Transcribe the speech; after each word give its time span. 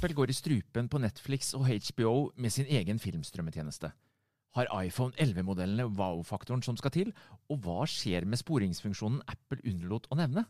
Apple 0.00 0.16
går 0.16 0.30
i 0.32 0.32
strupen 0.32 0.86
på 0.88 0.96
Netflix 0.96 1.50
og 1.52 1.66
HBO 1.68 2.12
med 2.40 2.48
sin 2.54 2.64
egen 2.72 2.96
filmstrømmetjeneste. 2.96 3.90
Har 4.56 4.70
iPhone 4.80 5.12
11-modellene 5.20 5.84
wow-faktoren 5.92 6.64
som 6.64 6.78
skal 6.80 6.94
til, 6.94 7.10
og 7.52 7.60
hva 7.66 7.84
skjer 7.84 8.24
med 8.24 8.40
sporingsfunksjonen 8.40 9.20
Apple 9.28 9.60
unnlot 9.68 10.08
å 10.08 10.16
nevne? 10.16 10.46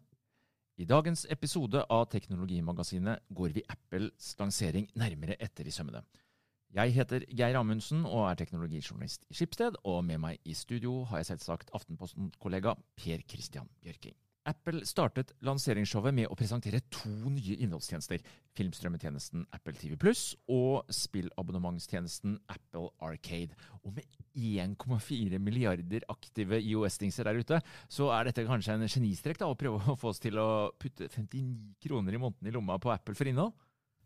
I 0.78 0.86
dagens 0.86 1.26
episode 1.34 1.82
av 1.82 2.06
Teknologimagasinet 2.14 3.26
går 3.34 3.58
vi 3.58 3.66
Apples 3.74 4.30
lansering 4.38 4.86
nærmere 4.94 5.34
etter 5.42 5.66
i 5.66 5.74
sømmene. 5.74 6.04
Jeg 6.70 6.94
heter 7.00 7.26
Geir 7.26 7.58
Amundsen 7.58 8.06
og 8.06 8.28
er 8.30 8.38
teknologijournalist 8.38 9.26
i 9.26 9.34
Skipsted, 9.34 9.82
og 9.82 10.04
med 10.06 10.22
meg 10.28 10.38
i 10.46 10.54
studio 10.54 11.00
har 11.10 11.24
jeg 11.24 11.32
selvsagt 11.34 11.74
Aftenposten-kollega 11.74 12.78
Per 13.02 13.26
Christian 13.26 13.66
Bjørking. 13.82 14.14
Apple 14.48 14.86
startet 14.88 15.34
lanseringsshowet 15.44 16.14
med 16.16 16.30
å 16.30 16.36
presentere 16.38 16.80
to 16.92 17.10
nye 17.28 17.58
innholdstjenester. 17.60 18.22
Filmstrømmetjenesten 18.56 19.44
Apple 19.52 19.76
TV 19.76 19.98
Pluss 20.00 20.32
og 20.50 20.88
spillabonnementstjenesten 20.94 22.38
Apple 22.50 22.88
Arcade. 23.04 23.56
Og 23.84 23.98
med 23.98 24.06
1,4 24.34 25.40
milliarder 25.42 26.06
aktive 26.12 26.60
IOS-dingser 26.62 27.28
der 27.28 27.40
ute, 27.42 27.60
så 27.92 28.08
er 28.16 28.30
dette 28.30 28.46
kanskje 28.48 28.78
en 28.78 28.86
genistrek 28.88 29.40
da, 29.40 29.50
å 29.50 29.58
prøve 29.58 29.92
å 29.92 29.98
få 29.98 30.14
oss 30.14 30.22
til 30.22 30.40
å 30.40 30.70
putte 30.80 31.10
59 31.10 31.76
kroner 31.84 32.16
i 32.16 32.22
måneden 32.22 32.48
i 32.48 32.54
lomma 32.54 32.78
på 32.80 32.94
Apple 32.94 33.18
for 33.18 33.28
innhold? 33.28 33.52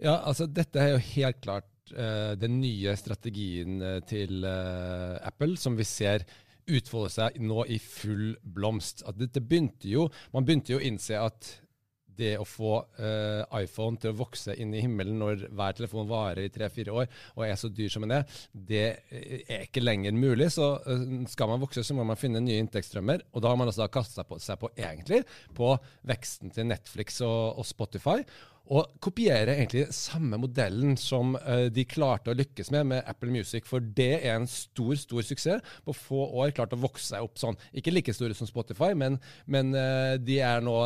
Ja, 0.03 0.19
altså 0.27 0.48
dette 0.51 0.80
er 0.83 0.97
jo 0.97 1.05
helt 1.12 1.39
klart 1.45 1.92
uh, 1.95 2.34
den 2.34 2.59
nye 2.59 2.97
strategien 2.98 3.78
uh, 3.78 4.01
til 4.03 4.42
uh, 4.42 5.20
Apple, 5.23 5.55
som 5.61 5.78
vi 5.78 5.87
ser 5.87 6.27
utfolde 6.66 7.12
seg 7.12 7.41
nå 7.42 7.66
i 7.70 7.80
full 7.82 8.32
blomst. 8.42 9.05
At 9.09 9.18
dette 9.20 9.42
begynte 9.45 9.91
jo, 9.91 10.09
Man 10.32 10.46
begynte 10.46 10.74
jo 10.74 10.80
å 10.80 10.84
innse 10.84 11.20
at 11.20 11.52
det 12.14 12.36
å 12.38 12.45
få 12.46 12.77
uh, 12.78 13.42
iPhone 13.59 13.98
til 14.00 14.12
å 14.12 14.18
vokse 14.20 14.55
inn 14.61 14.74
i 14.74 14.83
himmelen 14.84 15.19
når 15.19 15.47
hver 15.50 15.77
telefon 15.78 16.08
varer 16.11 16.44
i 16.44 16.52
tre-fire 16.52 16.94
år 16.94 17.08
og 17.34 17.44
er 17.47 17.56
så 17.58 17.70
dyr 17.74 17.91
som 17.91 18.06
den 18.06 18.14
er, 18.20 18.36
det 18.52 18.84
er 19.11 19.64
ikke 19.64 19.83
lenger 19.83 20.14
mulig. 20.14 20.50
Så 20.55 20.69
uh, 20.78 21.05
skal 21.30 21.50
man 21.50 21.62
vokse, 21.62 21.83
så 21.83 21.97
må 21.97 22.06
man 22.06 22.20
finne 22.20 22.42
nye 22.44 22.61
inntektsstrømmer. 22.62 23.27
Og 23.34 23.44
da 23.44 23.52
har 23.52 23.61
man 23.61 23.72
seg 23.74 23.91
på, 23.91 24.39
seg 24.42 24.61
på 24.61 24.72
egentlig 24.77 25.24
på 25.56 25.74
veksten 26.06 26.55
til 26.55 26.70
Netflix 26.70 27.20
og, 27.27 27.61
og 27.61 27.69
Spotify 27.69 28.20
og 28.73 28.95
kopiere 29.05 29.59
egentlig 29.59 29.84
samme 29.93 30.39
modellen 30.41 30.95
som 30.97 31.34
uh, 31.37 31.67
de 31.73 31.84
klarte 31.84 32.33
å 32.33 32.37
lykkes 32.37 32.70
med 32.73 32.89
med 32.95 33.09
Apple 33.11 33.33
Music. 33.33 33.67
For 33.69 33.84
det 33.84 34.23
er 34.23 34.39
en 34.39 34.48
stor 34.48 34.95
stor 35.01 35.27
suksess. 35.27 35.75
På 35.84 35.93
få 35.97 36.23
år 36.41 36.55
klart 36.57 36.73
å 36.73 36.81
vokse 36.81 37.11
seg 37.11 37.27
opp 37.27 37.37
sånn. 37.41 37.59
Ikke 37.77 37.92
like 37.92 38.15
store 38.17 38.37
som 38.37 38.48
Spotify, 38.48 38.92
men, 38.97 39.19
men 39.45 39.75
uh, 39.77 40.15
de 40.17 40.39
er 40.41 40.65
nå 40.65 40.77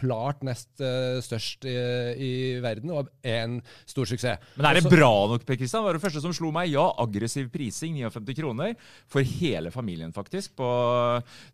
klart 0.00 0.42
nest 0.46 0.70
uh, 0.82 1.20
størst 1.22 1.68
i, 1.68 1.76
i, 2.18 2.32
verden 2.62 2.90
og 2.94 3.12
er 3.22 3.44
en 3.44 3.58
stor 3.86 4.08
suksess. 4.10 4.42
Men 4.58 4.70
er 4.70 4.80
det 4.80 4.90
bra 4.90 5.12
nok, 5.30 5.46
Per 5.46 5.60
Kristian? 5.60 5.86
Var 5.86 5.94
det 5.94 6.02
første 6.02 6.24
som 6.24 6.34
slo 6.34 6.50
meg. 6.54 6.72
Ja, 6.72 6.88
aggressiv 6.98 7.52
prising, 7.54 8.00
59 8.02 8.34
kroner. 8.40 8.74
For 9.10 9.22
hele 9.38 9.70
familien, 9.74 10.10
faktisk. 10.16 10.56
På, 10.58 10.68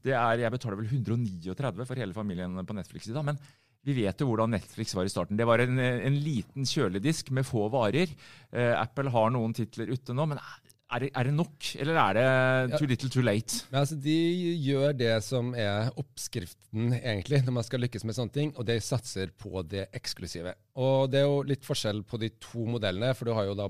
det 0.05 0.17
er, 0.17 0.47
jeg 0.47 0.57
betaler 0.57 0.81
vel 0.81 0.89
139 0.89 1.85
for 1.85 2.01
hele 2.01 2.17
familien 2.17 2.57
på 2.65 2.77
Netflix 2.77 3.11
i 3.11 3.15
dag. 3.17 3.29
men 3.29 3.41
vi 3.85 3.97
vet 4.01 4.21
jo 4.21 4.29
hvordan 4.31 4.55
Netflix 4.57 4.95
var 4.97 5.07
i 5.07 5.13
starten. 5.13 5.39
Det 5.39 5.47
var 5.49 5.63
en, 5.65 5.79
en 5.79 6.21
liten 6.25 6.69
kjøledisk 6.69 7.31
med 7.37 7.47
få 7.49 7.67
varer. 7.73 8.13
Eh, 8.53 8.73
Apple 8.79 9.13
har 9.13 9.35
noen 9.35 9.53
titler 9.57 9.93
ute 9.93 10.17
nå, 10.17 10.27
men 10.31 10.41
er 10.95 11.03
det, 11.03 11.11
er 11.17 11.27
det, 11.27 11.33
nok, 11.35 11.69
eller 11.81 11.99
er 11.99 12.17
det 12.19 12.79
too 12.79 12.87
little 12.87 13.11
too 13.11 13.25
late? 13.25 13.65
Ja, 13.73 13.81
altså, 13.81 13.97
de 13.99 14.17
gjør 14.62 14.93
det 14.97 15.15
som 15.27 15.51
er 15.59 15.91
oppskriften 15.99 16.93
egentlig 17.01 17.41
når 17.43 17.57
man 17.57 17.67
skal 17.67 17.83
lykkes 17.83 18.05
med 18.07 18.17
sånne 18.17 18.35
ting, 18.37 18.53
og 18.55 18.69
de 18.69 18.79
satser 18.85 19.33
på 19.37 19.65
det 19.67 19.89
eksklusive. 19.97 20.55
Og 20.79 21.11
Det 21.11 21.21
er 21.21 21.27
jo 21.27 21.43
litt 21.49 21.67
forskjell 21.67 22.05
på 22.07 22.21
de 22.23 22.31
to 22.43 22.67
modellene, 22.77 23.15
for 23.17 23.29
du 23.29 23.35
har 23.37 23.49
jo 23.49 23.59
da 23.59 23.69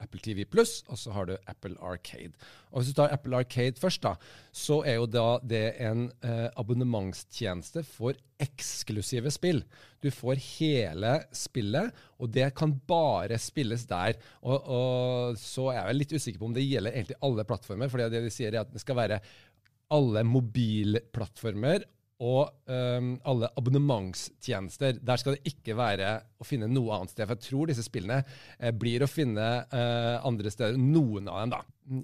Apple 0.00 0.20
TV 0.24 0.44
Pluss, 0.48 0.80
og 0.88 0.98
så 0.98 1.12
har 1.14 1.28
du 1.28 1.34
Apple 1.50 1.76
Arcade. 1.84 2.32
Og 2.70 2.80
Hvis 2.80 2.92
du 2.92 2.98
tar 3.00 3.12
Apple 3.14 3.36
Arcade 3.36 3.80
først, 3.80 4.02
da, 4.02 4.14
så 4.52 4.80
er 4.86 4.98
jo 4.98 5.06
da 5.10 5.26
det 5.42 5.64
en 5.84 6.06
eh, 6.24 6.48
abonnementstjeneste 6.60 7.84
for 7.86 8.18
eksklusive 8.40 9.32
spill. 9.34 9.62
Du 10.00 10.08
får 10.14 10.40
hele 10.58 11.14
spillet, 11.36 11.92
og 12.18 12.32
det 12.32 12.48
kan 12.56 12.74
bare 12.88 13.38
spilles 13.38 13.84
der. 13.90 14.16
Og, 14.40 14.58
og 14.64 15.38
Så 15.40 15.68
er 15.74 15.82
jeg 15.82 16.00
litt 16.00 16.16
usikker 16.16 16.40
på 16.40 16.50
om 16.50 16.56
det 16.56 16.66
gjelder 16.66 16.96
egentlig 16.96 17.20
alle 17.20 17.44
plattformer. 17.44 17.92
for 17.92 18.00
det 18.00 18.24
de 18.24 18.32
sier 18.32 18.54
er 18.54 18.64
at 18.64 18.72
det 18.72 18.82
skal 18.82 18.98
være 18.98 19.20
alle 19.90 20.22
mobilplattformer 20.24 21.84
og 22.20 22.50
um, 22.68 23.14
alle 23.28 23.48
abonnementstjenester. 23.56 24.98
Der 25.00 25.20
skal 25.20 25.36
det 25.36 25.52
ikke 25.54 25.76
være 25.78 26.12
å 26.36 26.46
finne 26.46 26.68
noe 26.68 26.98
annet 26.98 27.14
sted. 27.14 27.24
For 27.24 27.38
jeg 27.38 27.46
tror 27.46 27.70
disse 27.70 27.84
spillene 27.86 28.20
eh, 28.58 28.74
blir 28.76 29.04
å 29.04 29.08
finne 29.08 29.46
eh, 29.64 30.16
andre 30.28 30.52
steder. 30.52 30.76
Noen 30.76 31.30
av 31.32 31.40
dem, 31.40 31.54
da. 31.54 31.62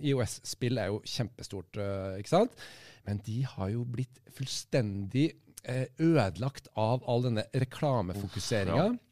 IOS-spill 0.09 0.81
er 0.81 0.89
jo 0.91 1.03
kjempestort, 1.07 1.77
uh, 1.79 2.17
ikke 2.19 2.33
sant? 2.33 2.57
Men 3.07 3.21
de 3.27 3.43
har 3.47 3.69
jo 3.75 3.85
blitt 3.87 4.23
fullstendig 4.35 5.29
eh, 5.69 5.85
ødelagt 6.01 6.73
av 6.81 7.05
all 7.07 7.29
denne 7.29 7.45
reklamefokuseringa. 7.53 8.89
Ja. 8.89 9.03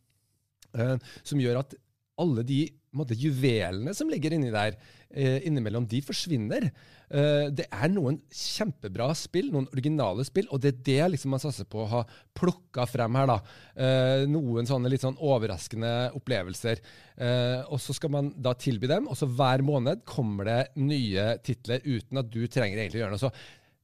Uh, 0.74 1.12
som 1.22 1.38
gjør 1.42 1.60
at 1.60 1.76
alle 2.18 2.42
de 2.48 2.62
måte, 2.96 3.16
juvelene 3.18 3.94
som 3.96 4.10
ligger 4.10 4.36
inni 4.36 4.52
der, 4.54 4.76
eh, 5.10 5.40
innimellom, 5.46 5.86
de 5.88 6.00
forsvinner. 6.04 6.68
Eh, 7.10 7.48
det 7.54 7.66
er 7.70 7.90
noen 7.92 8.16
kjempebra 8.32 9.10
spill, 9.18 9.50
noen 9.52 9.68
originale 9.72 10.24
spill, 10.26 10.48
og 10.50 10.62
det 10.62 10.72
er 10.72 10.80
det 10.88 11.10
liksom 11.14 11.34
man 11.34 11.42
satser 11.42 11.68
på 11.70 11.82
å 11.84 11.90
ha 11.90 12.02
plukka 12.36 12.86
frem 12.90 13.18
her. 13.20 13.26
da. 13.26 13.38
Eh, 13.76 14.26
noen 14.30 14.66
sånne 14.66 14.90
litt 14.90 15.04
sånn 15.04 15.18
overraskende 15.20 16.12
opplevelser. 16.16 16.80
Eh, 17.18 17.60
og 17.68 17.78
så 17.80 17.94
skal 17.94 18.10
man 18.10 18.32
da 18.36 18.54
tilby 18.54 18.90
dem, 18.90 19.08
og 19.08 19.16
så 19.16 19.28
hver 19.28 19.62
måned 19.62 20.04
kommer 20.04 20.44
det 20.44 20.62
nye 20.76 21.38
titler 21.44 21.84
uten 21.84 22.18
at 22.18 22.30
du 22.30 22.46
trenger 22.46 22.78
egentlig 22.78 23.02
å 23.02 23.04
gjøre 23.04 23.16
noe. 23.18 23.22
Så 23.22 23.32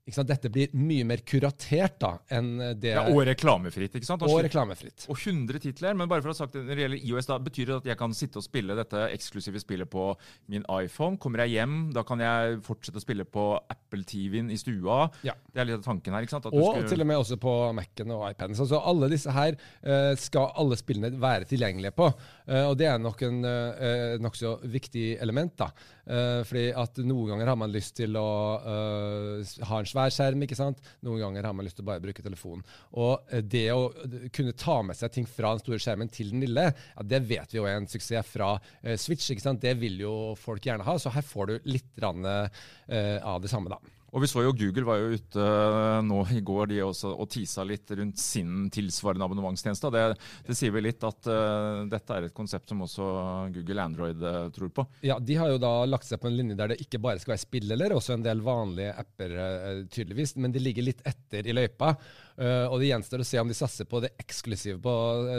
dette 0.07 0.51
blir 0.51 0.73
mye 0.75 1.05
mer 1.07 1.23
kuratert 1.27 1.99
da, 2.01 2.13
enn 2.33 2.59
det 2.81 2.95
Ja, 2.95 3.05
Og 3.13 3.23
reklamefritt. 3.27 3.95
ikke 3.95 4.07
sant? 4.07 4.23
Og 4.23 4.43
reklamefritt. 4.43 5.07
Og 5.09 5.17
100 5.17 5.61
titler. 5.61 5.95
Men 5.95 6.09
bare 6.09 6.23
for 6.23 6.31
å 6.31 6.35
ha 6.35 6.39
sagt 6.39 6.55
det, 6.55 6.65
når 6.65 6.75
det 6.75 6.85
gjelder 6.85 7.05
IOS, 7.07 7.27
da 7.27 7.39
betyr 7.39 7.67
det 7.67 7.77
at 7.77 7.89
jeg 7.93 7.99
kan 8.01 8.15
sitte 8.15 8.41
og 8.41 8.45
spille 8.45 8.75
dette 8.75 9.05
eksklusive 9.15 9.61
spillet 9.61 9.91
på 9.91 10.17
min 10.51 10.65
iPhone. 10.71 11.19
Kommer 11.21 11.45
jeg 11.45 11.61
hjem, 11.61 11.93
da 11.95 12.03
kan 12.03 12.21
jeg 12.21 12.61
fortsette 12.67 12.99
å 12.99 13.05
spille 13.05 13.25
på 13.25 13.45
Apple-TV-en 13.71 14.51
i 14.51 14.59
stua. 14.59 15.11
Ja. 15.27 15.37
Det 15.53 15.63
er 15.63 15.71
litt 15.71 15.81
av 15.81 15.87
tanken 15.87 16.17
her. 16.17 16.27
ikke 16.27 16.37
sant? 16.37 16.51
og 16.51 16.59
skal... 16.59 16.89
til 16.89 17.05
og 17.05 17.11
med 17.11 17.21
også 17.21 17.39
på 17.41 17.55
Mac-en 17.77 18.15
og 18.17 18.27
iPaden. 18.31 18.59
Så, 18.59 18.67
så, 18.71 18.81
alle 18.91 19.11
disse 19.13 19.31
her 19.35 19.55
uh, 19.55 20.13
skal 20.19 20.51
alle 20.59 20.79
spillene 20.81 21.13
være 21.21 21.49
tilgjengelige 21.51 21.95
på. 21.97 22.11
Uh, 22.49 22.71
og 22.71 22.77
det 22.81 22.91
er 22.91 22.99
nok 22.99 23.23
en 23.29 23.45
uh, 23.47 24.19
nokså 24.23 24.57
viktig 24.71 25.15
element. 25.23 25.55
da. 25.61 25.71
Uh, 26.11 26.41
fordi 26.43 26.71
at 26.75 26.99
noen 27.07 27.31
ganger 27.31 27.53
har 27.53 27.59
man 27.61 27.71
lyst 27.71 27.95
til 28.01 28.17
å 28.19 28.29
ha 29.69 29.79
en 29.79 29.89
svær 29.89 30.11
skjerm. 30.15 30.43
ikke 30.45 30.59
sant? 30.59 30.81
Noen 31.07 31.23
ganger 31.23 31.47
har 31.47 31.55
man 31.57 31.67
lyst 31.67 31.79
til 31.79 31.87
å 31.87 31.91
bare 31.91 32.03
bruke 32.03 32.25
telefonen. 32.25 32.65
Og 32.99 33.31
eh, 33.31 33.45
det 33.45 33.67
å 33.75 33.91
kunne 34.35 34.57
ta 34.59 34.81
med 34.87 34.99
seg 34.99 35.15
ting 35.15 35.29
fra 35.29 35.55
den 35.55 35.63
store 35.63 35.81
skjermen 35.83 36.11
til 36.13 36.33
den 36.35 36.45
lille, 36.45 36.71
ja, 36.73 37.07
det 37.07 37.23
vet 37.29 37.55
vi 37.55 37.61
jo 37.61 37.69
er 37.69 37.79
en 37.79 37.89
suksess 37.91 38.35
fra 38.35 38.53
uh, 38.59 38.97
Switch. 39.01 39.31
ikke 39.31 39.45
sant? 39.45 39.63
Det 39.63 39.77
vil 39.81 40.01
jo 40.03 40.15
folk 40.41 40.67
gjerne 40.67 40.87
ha. 40.87 40.99
Så 41.01 41.13
her 41.15 41.27
får 41.27 41.51
du 41.51 41.71
litt 41.71 42.03
rann, 42.03 42.27
uh, 42.27 42.67
av 43.23 43.41
det 43.43 43.53
samme, 43.53 43.73
da. 43.73 44.00
Og 44.11 44.25
vi 44.25 44.29
så 44.31 44.43
jo 44.43 44.55
Google 44.57 44.87
var 44.87 44.99
jo 45.01 45.15
ute 45.15 45.45
eh, 45.45 46.01
nå 46.07 46.21
i 46.35 46.43
går 46.47 46.71
de 46.73 46.81
også, 46.83 47.13
og 47.15 47.29
tisa 47.31 47.65
litt 47.67 47.91
rundt 47.95 48.19
sin 48.19 48.69
tilsvarende 48.73 49.27
abonnementstjeneste. 49.27 49.93
Det, 49.95 50.05
det 50.49 50.57
sier 50.59 50.75
vel 50.75 50.89
litt 50.89 51.05
at 51.07 51.29
uh, 51.31 51.87
dette 51.91 52.17
er 52.17 52.27
et 52.27 52.35
konsept 52.35 52.73
som 52.73 52.83
også 52.87 53.07
Google 53.55 53.85
Android 53.85 54.25
uh, 54.25 54.49
tror 54.55 54.73
på. 54.75 54.87
Ja, 55.07 55.19
De 55.23 55.37
har 55.39 55.53
jo 55.53 55.61
da 55.63 55.73
lagt 55.87 56.09
seg 56.09 56.23
på 56.23 56.31
en 56.31 56.39
linje 56.39 56.59
der 56.59 56.75
det 56.75 56.81
ikke 56.83 57.03
bare 57.03 57.23
skal 57.23 57.37
være 57.37 57.45
spill, 57.45 57.71
eller 57.71 57.95
også 57.95 58.17
en 58.17 58.27
del 58.27 58.43
vanlige 58.45 58.97
apper, 58.99 59.37
tydeligvis. 59.93 60.35
Men 60.43 60.55
de 60.55 60.63
ligger 60.63 60.87
litt 60.91 61.07
etter 61.07 61.47
i 61.47 61.55
løypa. 61.55 61.95
Uh, 62.39 62.67
og 62.71 62.79
det 62.81 62.91
gjenstår 62.91 63.23
å 63.23 63.27
se 63.27 63.41
om 63.41 63.51
de 63.51 63.57
satser 63.57 63.89
på 63.91 64.01
det 64.05 64.13
eksklusive 64.21 64.79
på 64.83 64.95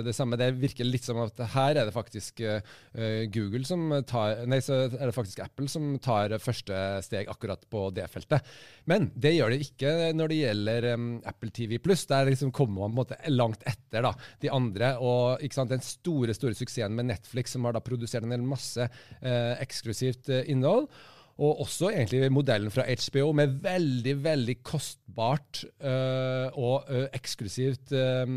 det 0.05 0.13
samme. 0.15 0.39
Det 0.39 0.51
virker 0.59 0.87
litt 0.87 1.05
som 1.05 1.21
at 1.23 1.39
her 1.55 1.79
er 1.79 1.87
det 1.87 1.95
faktisk 1.95 2.43
uh, 2.43 2.59
Google 3.33 3.63
som 3.67 3.87
tar 4.07 4.43
Nei, 4.49 4.59
så 4.63 4.83
er 4.87 5.09
det 5.09 5.15
faktisk 5.15 5.41
Apple 5.43 5.69
som 5.71 5.93
tar 6.03 6.35
første 6.41 6.77
steg 7.05 7.29
akkurat 7.31 7.63
på 7.71 7.87
det 7.95 8.07
feltet. 8.11 8.47
Men 8.89 9.09
det 9.15 9.35
gjør 9.35 9.53
det 9.53 9.61
ikke 9.65 9.93
når 10.17 10.31
det 10.31 10.39
gjelder 10.41 10.89
um, 10.95 11.07
Apple 11.27 11.53
TV 11.55 11.77
Pluss. 11.83 12.05
Der 12.09 12.29
liksom 12.29 12.53
kommer 12.55 12.83
man 12.83 12.91
på 12.91 12.91
en 12.91 12.99
måte 13.01 13.33
langt 13.33 13.65
etter 13.69 14.05
da, 14.05 14.13
de 14.41 14.51
andre. 14.53 14.93
Og 15.01 15.47
sant, 15.53 15.71
den 15.71 15.85
store 15.85 16.35
store 16.37 16.57
suksessen 16.57 16.95
med 16.97 17.11
Netflix, 17.11 17.55
som 17.55 17.65
har 17.67 17.77
da 17.77 17.83
produsert 17.83 18.25
en 18.25 18.35
hel 18.35 18.45
masse 18.45 18.85
uh, 18.87 19.55
eksklusivt 19.61 20.31
innhold. 20.45 20.89
Og 21.41 21.63
også 21.63 21.89
egentlig 21.89 22.29
modellen 22.33 22.73
fra 22.73 22.85
HBO 22.85 23.31
med 23.37 23.55
veldig 23.63 24.13
veldig 24.23 24.57
kostbart 24.65 25.63
øh, 25.65 26.49
og 26.53 26.91
øh, 26.91 27.07
eksklusivt 27.17 27.95
øh, 27.97 28.35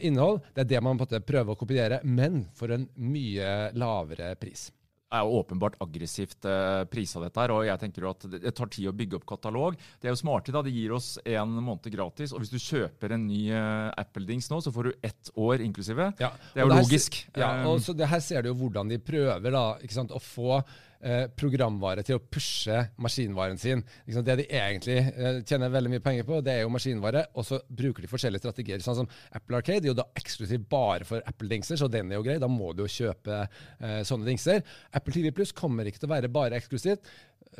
innhold. 0.00 0.40
Det 0.54 0.64
er 0.64 0.70
det 0.72 0.80
man 0.82 0.96
på 0.96 1.04
en 1.04 1.10
måte 1.10 1.26
prøver 1.26 1.52
å 1.52 1.60
kopiere, 1.60 2.00
men 2.04 2.46
for 2.56 2.72
en 2.72 2.88
mye 2.96 3.50
lavere 3.76 4.32
pris. 4.40 4.70
Det 5.14 5.20
er 5.20 5.28
jo 5.28 5.36
åpenbart 5.38 5.76
aggressivt 5.84 6.46
eh, 6.50 6.80
prisa 6.90 7.20
dette 7.22 7.38
her, 7.38 7.52
og 7.54 7.60
jeg 7.68 7.78
tenker 7.78 8.02
jo 8.02 8.10
at 8.10 8.24
det 8.32 8.50
tar 8.56 8.70
tid 8.72 8.88
å 8.90 8.94
bygge 8.98 9.20
opp 9.20 9.26
katalog. 9.30 9.76
Det 10.02 10.08
er 10.08 10.10
jo 10.10 10.18
smarte, 10.18 10.50
da. 10.50 10.62
Det 10.66 10.72
gir 10.74 10.90
oss 10.96 11.12
en 11.22 11.52
måned 11.62 11.86
gratis. 11.92 12.32
Og 12.34 12.42
hvis 12.42 12.50
du 12.50 12.58
kjøper 12.58 13.14
en 13.14 13.28
ny 13.28 13.44
eh, 13.54 13.92
Apple-dings 14.02 14.50
nå, 14.50 14.58
så 14.64 14.72
får 14.74 14.88
du 14.88 15.06
ett 15.06 15.30
år 15.38 15.62
inklusive. 15.62 16.08
Ja, 16.18 16.32
det 16.50 16.64
er 16.64 16.66
jo 16.66 16.72
her 16.72 16.82
logisk. 16.82 17.20
Ja, 17.30 17.52
og 17.70 17.78
så 17.84 17.94
det 17.94 18.10
Her 18.10 18.24
ser 18.26 18.42
du 18.42 18.50
jo 18.50 18.56
hvordan 18.64 18.90
de 18.90 18.98
prøver 18.98 19.54
da, 19.54 19.64
ikke 19.86 19.98
sant, 20.00 20.10
å 20.10 20.18
få 20.18 20.58
eh, 21.04 21.24
programvare 21.36 22.04
til 22.06 22.18
å 22.18 22.22
pushe 22.22 22.80
maskinvaren 23.02 23.60
sin. 23.60 23.84
Det 24.06 24.36
de 24.40 24.46
egentlig 24.48 24.96
eh, 25.12 25.40
tjener 25.46 25.72
veldig 25.72 25.92
mye 25.92 26.04
penger 26.04 26.26
på, 26.28 26.40
det 26.44 26.56
er 26.56 26.64
jo 26.64 26.72
maskinvare, 26.74 27.26
og 27.36 27.46
så 27.46 27.60
bruker 27.68 28.04
de 28.04 28.10
forskjellige 28.10 28.44
strategier. 28.44 28.82
Sånn 28.84 29.02
som 29.02 29.10
Apple 29.36 29.60
Arcade 29.60 29.84
er 29.84 29.92
jo 29.92 29.98
da 29.98 30.06
eksklusivt 30.18 30.66
bare 30.72 31.06
for 31.08 31.24
Apple-dingser, 31.30 31.78
så 31.80 31.90
den 31.92 32.12
er 32.12 32.20
jo 32.20 32.26
grei. 32.26 32.38
Da 32.42 32.50
må 32.50 32.72
du 32.72 32.84
jo 32.84 32.90
kjøpe 32.90 33.44
eh, 33.44 34.00
sånne 34.06 34.28
dingser. 34.30 34.64
Apple 34.96 35.14
TV 35.14 35.30
Pluss 35.34 35.54
kommer 35.56 35.88
ikke 35.88 36.02
til 36.02 36.10
å 36.10 36.14
være 36.16 36.32
bare 36.32 36.60
eksklusivt. 36.60 37.12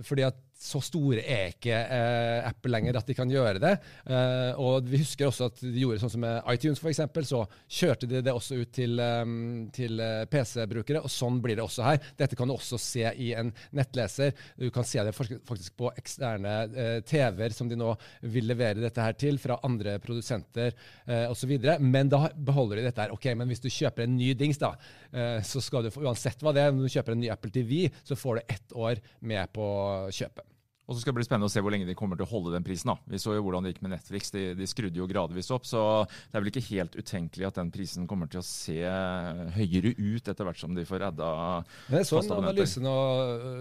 Fordi 0.03 0.27
at 0.27 0.41
så 0.65 0.81
store 0.81 1.21
er 1.21 1.51
ikke 1.53 1.75
eh, 1.75 2.47
Apple 2.47 2.73
lenger 2.73 2.97
at 2.97 3.09
de 3.09 3.17
kan 3.17 3.31
gjøre 3.31 3.61
det. 3.63 3.73
Eh, 4.09 4.61
og 4.61 4.87
vi 4.89 5.01
husker 5.03 5.29
også 5.29 5.49
at 5.51 5.61
de 5.61 5.83
gjorde 5.83 6.01
sånn 6.01 6.13
som 6.15 6.23
med 6.25 6.49
iTunes 6.55 6.81
f.eks., 6.81 7.03
så 7.29 7.43
kjørte 7.69 8.09
de 8.09 8.23
det 8.25 8.33
også 8.33 8.61
ut 8.63 8.71
til, 8.75 9.01
um, 9.01 9.67
til 9.75 10.01
eh, 10.01 10.25
PC-brukere, 10.31 11.03
og 11.05 11.13
sånn 11.13 11.41
blir 11.45 11.59
det 11.59 11.65
også 11.67 11.85
her. 11.85 12.01
Dette 12.17 12.39
kan 12.39 12.49
du 12.49 12.55
også 12.55 12.79
se 12.81 13.05
i 13.21 13.33
en 13.37 13.51
nettleser. 13.77 14.33
Du 14.61 14.71
kan 14.75 14.87
se 14.89 15.05
det 15.05 15.15
faktisk 15.17 15.77
på 15.81 15.91
eksterne 16.01 16.55
eh, 16.71 16.97
TV-er 17.07 17.57
som 17.57 17.69
de 17.71 17.79
nå 17.79 17.91
vil 18.33 18.49
levere 18.49 18.81
dette 18.81 19.05
her 19.05 19.19
til 19.21 19.41
fra 19.43 19.59
andre 19.67 19.99
produsenter 20.03 20.73
eh, 20.73 21.27
osv. 21.29 21.57
Men 21.83 22.13
da 22.13 22.29
beholder 22.35 22.81
de 22.81 22.89
dette 22.89 23.05
her. 23.05 23.15
Ok, 23.15 23.29
men 23.37 23.51
hvis 23.51 23.63
du 23.65 23.69
kjøper 23.73 24.07
en 24.07 24.17
ny 24.17 24.33
dings, 24.39 24.63
da, 24.63 24.75
eh, 25.13 25.41
så 25.45 25.61
skal 25.65 25.85
du 25.85 25.93
uansett 26.05 26.41
hva 26.41 26.55
det 26.57 26.65
er, 26.65 26.73
når 26.73 26.89
du 26.89 26.97
kjøper 26.97 27.19
en 27.19 27.23
ny 27.27 27.33
Apple 27.35 27.53
TV, 27.53 27.91
så 28.07 28.17
får 28.17 28.41
du 28.41 28.57
ett 28.57 28.79
år 28.87 29.05
med 29.21 29.53
på 29.55 29.74
kjøpet. 30.15 30.51
Og 30.85 30.93
så 30.93 31.01
skal 31.01 31.15
det 31.15 31.21
bli 31.23 31.25
spennende 31.25 31.49
å 31.49 31.53
se 31.53 31.63
hvor 31.65 31.73
lenge 31.73 31.87
de 31.89 31.97
kommer 31.97 32.19
til 32.19 32.27
å 32.27 32.29
holde 32.29 32.53
den 32.53 32.65
prisen. 32.65 32.91
da. 32.93 32.99
Vi 33.09 33.21
så 33.21 33.33
jo 33.33 33.45
hvordan 33.47 33.65
det 33.65 33.73
gikk 33.73 33.85
med 33.87 33.95
Netflix. 33.95 34.33
De, 34.35 34.43
de 34.59 34.67
skrudde 34.69 35.01
jo 35.01 35.09
gradvis 35.09 35.49
opp, 35.55 35.65
så 35.69 35.81
det 36.05 36.37
er 36.37 36.45
vel 36.45 36.51
ikke 36.51 36.65
helt 36.67 36.99
utenkelig 36.99 37.47
at 37.49 37.61
den 37.61 37.71
prisen 37.73 38.09
kommer 38.11 38.29
til 38.29 38.43
å 38.43 38.45
se 38.45 38.77
høyere 39.57 39.95
ut 39.97 40.29
etter 40.29 40.45
hvert 40.45 40.61
som 40.61 40.77
de 40.77 40.85
får 40.89 41.07
adda 41.09 41.31
Men 41.89 42.03
jeg 42.03 42.09
så 42.11 42.21
en 42.21 42.35
analyse 42.37 42.83
nå, 42.85 42.95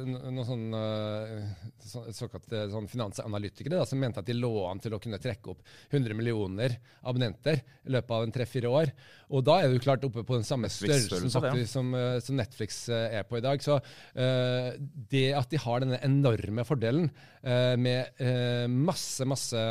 noen 0.09 0.49
sånn, 0.49 0.65
eh, 0.75 1.71
så, 1.87 2.03
såkalte 2.17 2.65
sånn 2.73 2.91
finansanalytikere 2.91 3.79
da, 3.79 3.87
som 3.87 4.03
mente 4.03 4.19
at 4.19 4.27
de 4.27 4.35
lå 4.35 4.51
an 4.67 4.83
til 4.83 4.97
å 4.97 4.99
kunne 5.03 5.21
trekke 5.23 5.55
opp 5.55 5.63
100 5.93 6.19
millioner 6.19 6.75
abonnenter 7.07 7.63
i 7.87 7.95
løpet 7.95 8.17
av 8.17 8.27
en 8.27 8.35
tre-fire 8.35 8.73
år. 8.81 8.91
Og 9.33 9.41
da 9.47 9.57
er 9.63 9.73
du 9.73 9.81
klart 9.81 10.03
oppe 10.05 10.21
på 10.25 10.37
den 10.37 10.45
samme 10.45 10.69
størrelsen 10.69 11.31
faktisk, 11.33 11.71
som, 11.71 11.93
eh, 11.97 12.17
som 12.21 12.37
Netflix 12.37 12.83
eh, 12.93 13.17
er 13.19 13.27
på 13.27 13.39
i 13.39 13.43
dag. 13.43 13.61
Så 13.63 13.79
uh, 13.79 14.69
det 15.11 15.25
at 15.37 15.49
de 15.49 15.61
har 15.61 15.81
denne 15.81 15.99
enorme 16.05 16.65
fordelen 16.67 17.09
uh, 17.41 17.73
med 17.79 18.13
uh, 18.21 18.69
masse, 18.69 19.25
masse 19.25 19.63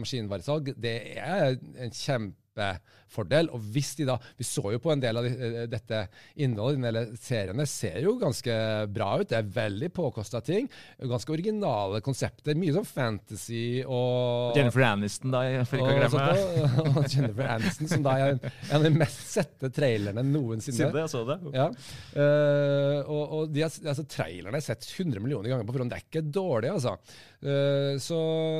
maskinvaresalg, 0.00 0.72
det 0.80 0.96
er 1.20 1.58
en 1.84 1.94
kjempefordel. 2.50 3.50
Og 3.54 3.62
hvis 3.72 3.94
de 3.98 4.06
da 4.08 4.18
Vi 4.36 4.44
så 4.44 4.72
jo 4.72 4.80
på 4.82 4.92
en 4.92 5.00
del 5.00 5.16
av 5.16 5.24
de, 5.24 5.30
eh, 5.30 5.66
dette 5.70 6.08
innholdet, 6.36 6.78
en 6.78 6.94
del 6.94 7.16
seriene 7.18 7.66
ser 7.66 8.00
jo 8.02 8.16
ganske 8.18 8.52
bra 8.88 9.20
ut. 9.20 9.28
Det 9.28 9.36
er 9.38 9.42
veldig 9.42 9.90
påkosta 9.92 10.40
ting. 10.40 10.68
Ganske 10.98 11.32
originale 11.32 12.00
konsepter. 12.00 12.54
Mye 12.54 12.72
sånn 12.72 12.86
fantasy 12.86 13.82
og 13.86 14.56
Jennifer 14.56 14.82
Aniston, 14.82 15.30
da, 15.30 15.64
for 15.64 15.78
ikke 15.78 16.06
og, 16.06 16.10
sånt, 16.10 16.96
og 16.96 17.08
Jennifer 17.08 17.46
Aniston, 17.56 17.88
som 17.88 18.02
da 18.02 18.16
er 18.18 18.38
en 18.38 18.76
av 18.76 18.82
de 18.82 18.90
mest 18.90 19.26
sette 19.30 19.70
trailerne 19.70 20.24
noensinne. 20.24 20.76
Siden 20.76 21.00
jeg 21.02 21.12
så 21.12 21.24
det. 21.28 21.38
Ja. 21.54 21.68
Uh, 22.14 22.98
og, 23.06 23.24
og 23.40 23.52
de 23.54 23.64
har, 23.66 23.74
altså, 23.84 24.06
trailerne 24.08 24.56
er 24.56 24.64
sett 24.64 24.86
100 24.86 25.20
millioner 25.20 25.50
ganger 25.50 25.66
på 25.66 25.76
forhånd. 25.76 25.92
Det 25.92 26.00
er 26.00 26.08
ikke 26.08 26.26
dårlig, 26.30 26.72
altså. 26.72 26.96
Eh, 27.40 27.94
så 28.04 28.18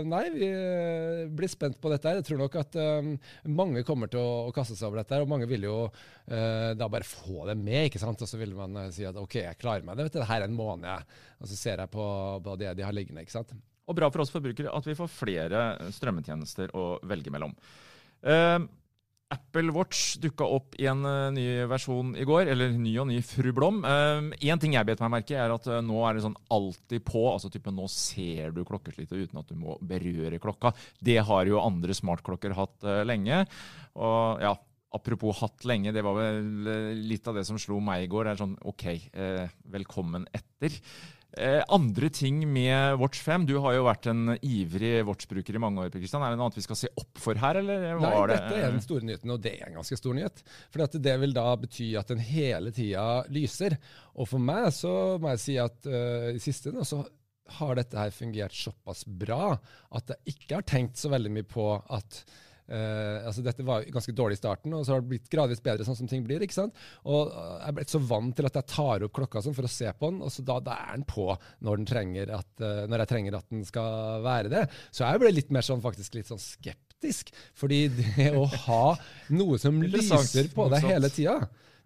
nei, 0.09 0.23
vi 0.33 0.47
eh, 0.49 1.27
blir 1.29 1.51
spent 1.53 1.77
på 1.81 1.91
dette. 1.93 2.09
her. 2.09 2.21
Jeg 2.21 2.29
tror 2.31 2.41
nok 2.41 2.57
at 2.63 2.79
eh, 2.81 3.11
mange 3.53 3.85
kommer 3.87 4.09
til 4.13 4.23
å, 4.23 4.53
kaste 4.57 4.77
seg 4.79 4.89
over 4.89 5.03
dette, 5.03 5.17
her, 5.17 5.27
og 5.27 5.33
mange 5.33 5.49
vil 5.51 5.69
jo 5.69 5.77
da 6.31 6.87
bare 6.87 7.03
få 7.03 7.49
det 7.49 7.57
med. 7.59 7.89
ikke 7.89 7.99
sant? 7.99 8.21
Og 8.23 8.29
så 8.31 8.39
vil 8.39 8.55
man 8.55 8.79
si 8.95 9.03
at 9.09 9.17
OK, 9.19 9.41
jeg 9.43 9.59
klarer 9.59 9.83
meg 9.83 9.99
det. 9.99 10.13
her 10.15 10.45
er 10.45 10.47
en 10.47 10.55
måned. 10.55 11.11
Og 11.43 11.51
så 11.51 11.59
ser 11.59 11.83
jeg 11.83 11.91
på, 11.91 12.07
på 12.45 12.57
det 12.61 12.77
de 12.79 12.87
har 12.87 12.95
liggende. 12.95 13.25
ikke 13.27 13.35
sant? 13.35 13.55
Og 13.91 13.97
bra 13.99 14.07
for 14.13 14.23
oss 14.23 14.31
forbrukere 14.31 14.71
at 14.71 14.87
vi 14.87 14.95
får 14.95 15.11
flere 15.11 15.63
strømmetjenester 15.97 16.71
å 16.79 16.93
velge 17.11 17.33
mellom. 17.35 17.57
Eh, 18.23 18.59
Apple 19.31 19.71
Watch 19.75 20.17
dukka 20.23 20.47
opp 20.47 20.75
i 20.81 20.89
en 20.91 21.05
eh, 21.07 21.29
ny 21.35 21.45
versjon 21.71 22.15
i 22.19 22.27
går, 22.27 22.51
eller 22.51 22.73
ny 22.75 22.97
og 23.03 23.07
ny 23.11 23.21
Fru 23.25 23.53
Blom. 23.55 23.83
Én 23.87 24.63
ting 24.63 24.75
jeg 24.75 24.89
bet 24.89 25.03
meg 25.05 25.13
merke, 25.15 25.37
er 25.39 25.55
at 25.55 25.69
eh, 25.71 25.83
nå 25.87 26.01
er 26.07 26.17
det 26.17 26.25
sånn 26.25 26.39
alltid 26.51 27.05
på. 27.07 27.23
altså 27.31 27.51
type 27.53 27.71
Nå 27.75 27.87
ser 27.93 28.55
du 28.57 28.65
klokkeslitet 28.67 29.31
uten 29.31 29.43
at 29.43 29.51
du 29.51 29.59
må 29.59 29.79
berøre 29.81 30.41
klokka. 30.43 30.75
Det 30.99 31.21
har 31.27 31.47
jo 31.47 31.63
andre 31.63 31.95
smartklokker 31.95 32.57
hatt 32.59 32.89
uh, 32.89 33.03
lenge. 33.07 33.45
Og 34.01 34.43
ja, 34.43 34.57
Apropos 34.91 35.39
hatt 35.39 35.63
lenge, 35.71 35.93
det 35.95 36.03
var 36.03 36.17
vel 36.17 36.97
litt 37.07 37.29
av 37.31 37.37
det 37.39 37.45
som 37.47 37.59
slo 37.63 37.77
meg 37.79 38.09
i 38.09 38.11
går. 38.11 38.27
Det 38.27 38.33
er 38.33 38.41
sånn 38.41 38.57
OK, 38.67 38.87
uh, 39.15 39.45
velkommen 39.71 40.27
etter. 40.35 40.75
Eh, 41.39 41.63
andre 41.69 42.09
ting 42.11 42.53
med 42.53 42.99
Watch 42.99 43.21
5. 43.23 43.47
Du 43.47 43.55
har 43.63 43.77
jo 43.77 43.85
vært 43.87 44.09
en 44.11 44.35
ivrig 44.43 45.05
Watch-bruker 45.07 45.55
i 45.55 45.63
mange 45.63 45.85
år. 45.85 45.93
Kristian. 45.95 46.25
Er 46.27 46.35
det 46.35 46.41
noe 46.41 46.49
annet 46.49 46.59
vi 46.59 46.65
skal 46.67 46.81
se 46.81 46.91
opp 46.99 47.23
for 47.23 47.39
her, 47.39 47.61
eller 47.61 47.87
Nei, 47.93 48.01
var 48.03 48.33
det 48.33 48.41
dette 48.41 48.59
er 48.59 48.75
den 48.75 48.83
store 48.83 49.07
nyheten, 49.07 49.31
og 49.31 49.45
det 49.45 49.55
er 49.61 49.69
en 49.69 49.79
ganske 49.79 50.01
stor 50.01 50.19
nyhet. 50.19 50.43
For 50.75 50.87
at 50.87 50.99
det 51.07 51.17
vil 51.23 51.37
da 51.37 51.47
bety 51.61 51.93
at 52.01 52.11
den 52.11 52.25
hele 52.25 52.75
tida 52.75 53.07
lyser. 53.31 53.79
Og 54.19 54.31
for 54.33 54.43
meg 54.43 54.73
så 54.75 54.93
må 55.23 55.37
jeg 55.37 55.45
si 55.45 55.57
at 55.63 55.87
uh, 55.87 56.31
i 56.35 56.43
siste 56.43 56.75
nå 56.75 56.87
så 56.89 57.05
har 57.61 57.79
dette 57.79 57.99
her 57.99 58.13
fungert 58.15 58.55
såpass 58.55 59.03
bra 59.07 59.57
at 59.99 60.13
jeg 60.13 60.37
ikke 60.37 60.61
har 60.61 60.67
tenkt 60.71 61.01
så 61.01 61.11
veldig 61.11 61.33
mye 61.35 61.47
på 61.51 61.65
at 61.91 62.21
eh, 62.71 63.27
altså 63.27 63.45
Dette 63.45 63.67
var 63.67 63.87
ganske 63.93 64.15
dårlig 64.17 64.39
i 64.39 64.41
starten, 64.41 64.75
og 64.77 64.85
så 64.87 64.95
har 64.95 65.05
det 65.05 65.11
blitt 65.13 65.31
gradvis 65.33 65.63
bedre 65.65 65.87
sånn 65.87 65.99
som 65.99 66.11
ting 66.11 66.25
blir. 66.27 66.43
ikke 66.45 66.57
sant? 66.57 66.77
Og 67.05 67.31
eh, 67.31 67.55
Jeg 67.61 67.69
er 67.69 67.79
blitt 67.79 67.95
så 67.95 68.03
vant 68.13 68.37
til 68.37 68.49
at 68.49 68.61
jeg 68.61 68.71
tar 68.73 69.07
opp 69.07 69.17
klokka 69.17 69.45
sånn 69.45 69.57
for 69.57 69.69
å 69.69 69.73
se 69.73 69.91
på 69.93 70.13
den, 70.13 70.21
og 70.27 70.35
så 70.35 70.45
da, 70.47 70.61
da 70.65 70.77
er 70.89 70.99
den 70.99 71.09
på 71.09 71.27
når, 71.31 71.81
den 71.81 71.89
trenger 71.89 72.35
at, 72.41 72.51
uh, 72.63 72.85
når 72.91 73.05
jeg 73.05 73.11
trenger 73.15 73.39
at 73.39 73.49
den 73.53 73.67
skal 73.69 74.23
være 74.25 74.53
det. 74.53 74.67
Så 74.91 75.05
jeg 75.05 75.23
ble 75.23 75.35
litt 75.35 75.53
mer 75.55 75.67
sånn 75.67 75.83
faktisk 75.85 76.19
litt 76.19 76.31
sånn 76.31 76.43
skeptisk. 76.43 77.33
Fordi 77.59 77.83
det 77.97 78.31
å 78.37 78.45
ha 78.67 78.85
noe 79.35 79.59
som 79.61 79.81
lyser 79.83 80.53
på 80.55 80.69
deg 80.73 80.89
hele 80.91 81.13
tida 81.13 81.41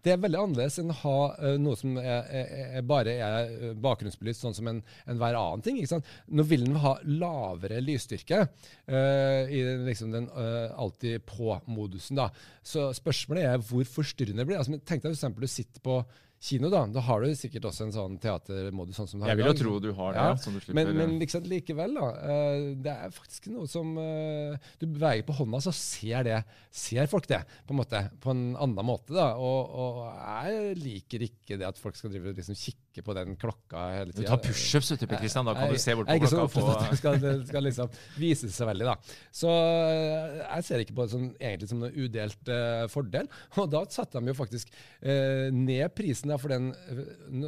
det 0.05 0.13
er 0.13 0.21
veldig 0.21 0.41
annerledes 0.41 0.79
enn 0.81 0.93
å 0.93 0.99
ha 1.01 1.19
uh, 1.39 1.55
noe 1.61 1.79
som 1.81 1.97
er, 2.01 2.27
er, 2.29 2.51
er 2.81 2.87
bare 2.87 3.15
er 3.15 3.53
eh, 3.55 3.77
bakgrunnsbelyst, 3.85 4.45
sånn 4.45 4.57
som 4.57 4.69
en, 4.71 4.83
enhver 5.11 5.39
annen 5.39 5.65
ting. 5.65 5.81
Nå 6.29 6.47
vil 6.49 6.67
den 6.67 6.81
ha 6.83 6.97
lavere 7.09 7.81
lysstyrke 7.85 8.43
uh, 8.45 9.43
i 9.49 9.63
liksom 9.87 10.13
den 10.15 10.29
uh, 10.35 10.75
alltid 10.81 11.25
på-modusen. 11.29 12.21
Så 12.65 12.91
spørsmålet 12.97 13.49
er 13.49 13.65
hvor 13.65 13.87
forstyrrende 13.89 14.45
det 14.45 14.51
blir. 14.51 14.61
Altså, 14.61 14.81
tenk 14.85 15.05
deg 15.05 15.17
eksempel 15.17 15.47
du 15.47 15.51
sitter 15.51 15.85
på 15.85 16.03
kino, 16.45 16.69
da. 16.73 16.83
Da 16.93 17.01
har 17.07 17.25
du 17.25 17.33
sikkert 17.39 17.65
også 17.71 17.87
en 17.87 17.95
sånn 17.95 18.19
teatermodus. 18.21 18.99
sånn 18.99 19.09
som 19.09 19.21
du 19.21 19.25
har 19.25 19.33
Jeg 19.33 19.41
vil 19.41 19.49
jo 19.49 19.57
tro 19.63 19.75
du 19.81 19.91
har 19.97 20.13
det. 20.13 20.25
Ja, 20.29 20.37
så 20.37 20.53
du 20.53 20.59
slipper, 20.61 20.77
Men, 20.77 20.93
men 20.99 21.17
liksom, 21.23 21.47
likevel, 21.49 21.97
da. 21.97 22.09
eh, 22.35 22.67
det 22.85 22.95
er 22.95 23.15
faktisk 23.17 23.49
noe 23.55 23.71
som 23.71 23.95
eh, 24.01 24.59
Du 24.81 24.87
beveger 24.87 25.25
på 25.29 25.39
hånda, 25.41 25.63
så 25.65 25.73
ser 25.75 26.27
det 26.29 26.41
ser 26.75 27.09
folk 27.11 27.29
det, 27.31 27.43
på 27.65 27.73
en 27.75 27.81
måte, 27.81 28.03
på 28.21 28.35
en 28.35 28.45
annen 28.61 28.85
måte. 28.87 29.15
da, 29.17 29.31
Og, 29.41 29.73
og 29.73 30.03
jeg 30.13 30.77
liker 30.83 31.29
ikke 31.31 31.61
det 31.61 31.71
at 31.71 31.81
folk 31.81 31.97
skal 31.97 32.13
drive 32.13 32.35
og 32.35 32.41
liksom 32.43 32.59
kikke 32.59 32.84
på 33.03 33.15
den 33.17 33.35
klokka 33.41 33.87
hele 33.97 34.15
du 34.15 34.23
tar 34.23 34.39
pushups, 34.45 34.93
vet 34.93 35.03
du, 35.03 35.09
Per 35.11 35.23
Kristian. 35.23 35.49
Da 35.49 35.57
kan 35.59 35.73
du 35.73 35.81
se 35.83 35.97
bort 35.99 36.13
Jeg 36.13 36.23
på 36.23 36.31
klokka 36.31 36.63
av 36.63 36.85
det 36.85 36.99
skal, 37.01 37.19
det 37.23 37.33
skal 37.49 37.67
liksom 37.67 37.99
vise 38.21 38.53
seg 38.55 38.71
veldig, 38.71 38.87
da. 38.93 39.19
Så 39.35 39.51
eh, 39.51 40.39
jeg 40.45 40.69
ser 40.69 40.85
ikke 40.85 40.97
på 40.99 41.07
det 41.07 41.15
som, 41.17 41.27
egentlig 41.41 41.71
som 41.73 41.83
noen 41.83 41.99
udelt 42.05 42.53
uh, 42.53 42.85
fordel. 42.93 43.31
Og 43.59 43.69
da 43.73 43.83
satte 43.91 44.21
de 44.21 44.33
jo 44.33 44.39
faktisk 44.39 44.71
uh, 44.75 45.51
ned 45.51 45.89
prisen 45.97 46.33
da, 46.33 46.39
for 46.41 46.55
den 46.55 46.73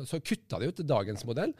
Så 0.09 0.21
kutta 0.25 0.59
de 0.61 0.71
ut 0.73 0.87
dagens 0.87 1.25
modell. 1.29 1.55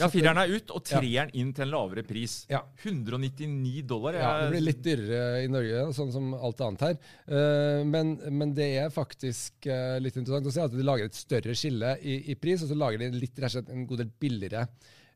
Ja, 0.00 0.08
fireren 0.10 0.40
er 0.42 0.50
ut, 0.50 0.70
og 0.74 0.82
treeren 0.84 1.30
inn 1.38 1.52
til 1.54 1.62
en 1.66 1.70
lavere 1.70 2.02
pris. 2.02 2.40
Ja. 2.50 2.64
199 2.82 3.84
dollar. 3.86 4.18
Ja, 4.18 4.32
det 4.42 4.50
blir 4.56 4.64
litt 4.66 4.82
dyrere 4.82 5.44
i 5.44 5.48
Norge, 5.52 5.84
sånn 5.94 6.10
som 6.14 6.32
alt 6.34 6.60
annet 6.66 6.82
her. 6.88 6.98
Eh, 7.30 7.84
men, 7.86 8.16
men 8.34 8.52
det 8.56 8.68
er 8.82 8.90
faktisk 8.94 9.68
eh, 9.70 9.96
litt 10.02 10.18
interessant 10.18 10.50
å 10.50 10.54
se 10.56 10.64
at 10.66 10.74
de 10.74 10.82
lager 10.86 11.06
et 11.06 11.14
større 11.18 11.54
skille 11.54 11.94
i, 12.02 12.18
i 12.32 12.38
pris, 12.40 12.62
og 12.66 12.72
så 12.72 12.78
lager 12.82 13.04
de 13.04 13.12
litt, 13.22 13.38
slett 13.46 13.70
en 13.70 13.86
god 13.86 14.02
del 14.02 14.10
billigere 14.20 14.66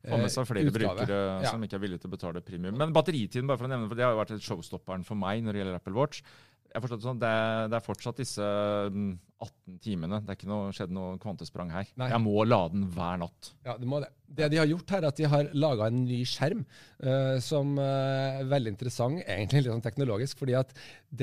Få 0.01 0.17
med 0.17 0.31
seg 0.33 0.47
flere 0.49 0.65
utgave. 0.65 0.95
brukere 1.03 1.17
Ja. 1.43 1.51
som 1.51 1.61
ikke 1.61 1.75
er 1.77 1.81
villige 1.83 2.01
til 2.01 2.09
å 2.09 2.15
betale 2.15 2.41
premium. 2.41 2.73
Men 2.79 2.93
batteritiden, 2.95 3.45
bare 3.45 3.59
for 3.61 3.67
å 3.67 3.69
nevne, 3.69 3.85
for 3.91 3.99
det 3.99 4.07
har 4.07 4.15
jo 4.15 4.21
vært 4.23 4.41
showstopperen 4.41 5.03
for 5.05 5.13
meg 5.19 5.43
når 5.45 5.53
det 5.53 5.61
gjelder 5.61 5.77
Apple 5.77 5.93
Watch. 5.93 6.23
Jeg 6.71 6.83
forstår 6.83 6.99
det 6.99 7.07
sånn, 7.07 7.21
det 7.21 7.35
det 7.71 7.77
er 7.77 7.85
fortsatt 7.85 8.19
disse 8.21 8.45
mm, 8.95 9.11
18 9.41 9.77
timene. 9.83 10.19
Det 10.21 10.31
er 10.31 10.37
ikke 10.37 10.49
noe, 10.49 10.71
skjedd 10.75 10.93
noe 10.93 11.17
kvantesprang 11.21 11.71
her. 11.73 11.89
Nei. 11.99 12.09
Jeg 12.13 12.23
må 12.23 12.43
lade 12.45 12.75
den 12.75 12.85
hver 12.93 13.19
natt. 13.21 13.51
Ja, 13.65 13.75
det 13.79 13.89
må 13.89 14.01
det. 14.03 14.11
Det 14.31 14.47
de 14.53 14.59
har 14.61 14.69
gjort 14.69 14.93
her, 14.93 15.03
er 15.03 15.09
at 15.09 15.19
de 15.19 15.29
har 15.31 15.49
laga 15.57 15.89
en 15.91 16.03
ny 16.05 16.21
skjerm 16.29 16.61
uh, 17.03 17.35
som 17.43 17.73
eh, 17.81 18.37
er 18.39 18.51
veldig 18.51 18.71
interessant, 18.75 19.19
egentlig 19.25 19.65
litt 19.65 19.73
sånn 19.73 19.83
teknologisk, 19.83 20.39
fordi 20.39 20.55
at 20.61 20.71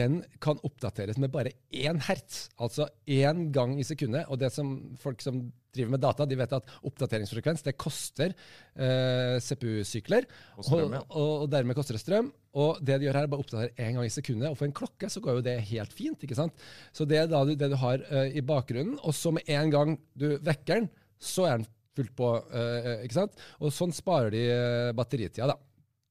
den 0.00 0.20
kan 0.44 0.60
oppdateres 0.66 1.20
med 1.22 1.32
bare 1.32 1.54
én 1.72 2.02
hertz, 2.04 2.48
altså 2.60 2.90
én 3.06 3.48
gang 3.54 3.78
i 3.78 3.86
sekundet. 3.86 4.28
Og 4.28 4.42
det 4.42 4.52
som 4.52 4.74
folk 5.00 5.24
som 5.24 5.46
driver 5.78 5.94
med 5.94 6.02
data, 6.02 6.26
de 6.28 6.38
vet 6.38 6.54
at 6.58 6.74
oppdateringsfrekvens 6.88 7.64
det 7.66 7.74
koster 7.80 8.34
eh, 8.34 9.38
CPU-sykler. 9.44 10.28
Og 10.58 10.68
strøm, 10.68 10.98
ja. 10.98 11.02
og, 11.08 11.32
og, 11.44 11.48
dermed 11.52 11.78
koster 11.78 11.96
det 11.96 12.02
strøm. 12.02 12.30
Og 12.58 12.82
det 12.82 12.98
de 12.98 13.08
gjør 13.08 13.20
her, 13.20 13.28
er 13.28 13.32
bare 13.32 13.44
oppdatere 13.44 13.74
én 13.86 13.98
gang 13.98 14.06
i 14.08 14.12
sekundet. 14.12 14.50
Og 14.50 14.58
for 14.58 14.68
en 14.68 14.76
klokke 14.76 15.10
så 15.12 15.22
går 15.24 15.38
jo 15.38 15.46
det 15.48 15.58
helt 15.72 15.94
fint. 15.94 16.22
ikke 16.24 16.38
sant? 16.38 16.68
Så 16.92 17.06
det 17.08 17.22
er 17.22 17.30
da 17.30 17.44
du, 17.46 17.54
det 17.58 17.70
du 17.72 17.78
har 17.80 18.04
eh, 18.10 18.38
i 18.40 18.44
bakgrunnen. 18.44 18.98
Og 19.02 19.16
så 19.16 19.34
med 19.34 19.48
en 19.48 19.74
gang 19.74 19.98
du 20.18 20.30
vekker 20.36 20.82
den, 20.82 20.90
så 21.18 21.48
er 21.48 21.60
den 21.60 21.68
fullt 21.98 22.16
på. 22.18 22.32
eh, 22.54 23.06
ikke 23.06 23.20
sant? 23.22 23.38
Og 23.62 23.74
sånn 23.74 23.94
sparer 23.94 24.34
de 24.34 24.42
eh, 24.54 24.96
batteritida, 24.96 25.54
da. 25.54 25.60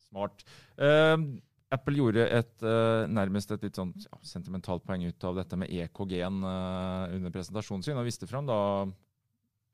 Smart. 0.07 0.47
Um 0.77 1.35
Apple 1.73 1.99
gjorde 1.99 2.23
et, 2.31 2.53
eh, 2.63 3.05
nærmest 3.11 3.51
et 3.51 3.65
litt 3.65 3.75
sånn 3.75 3.91
ja, 3.99 4.17
sentimentalt 4.23 4.85
poeng 4.87 5.03
ut 5.03 5.25
av 5.27 5.35
dette 5.41 5.57
med 5.59 5.71
EKG-en 5.73 6.39
eh, 6.47 7.15
under 7.17 7.33
presentasjonen 7.33 7.83
sin, 7.83 7.99
og 7.99 8.07
viste 8.07 8.29
fram 8.29 8.47
da 8.47 8.59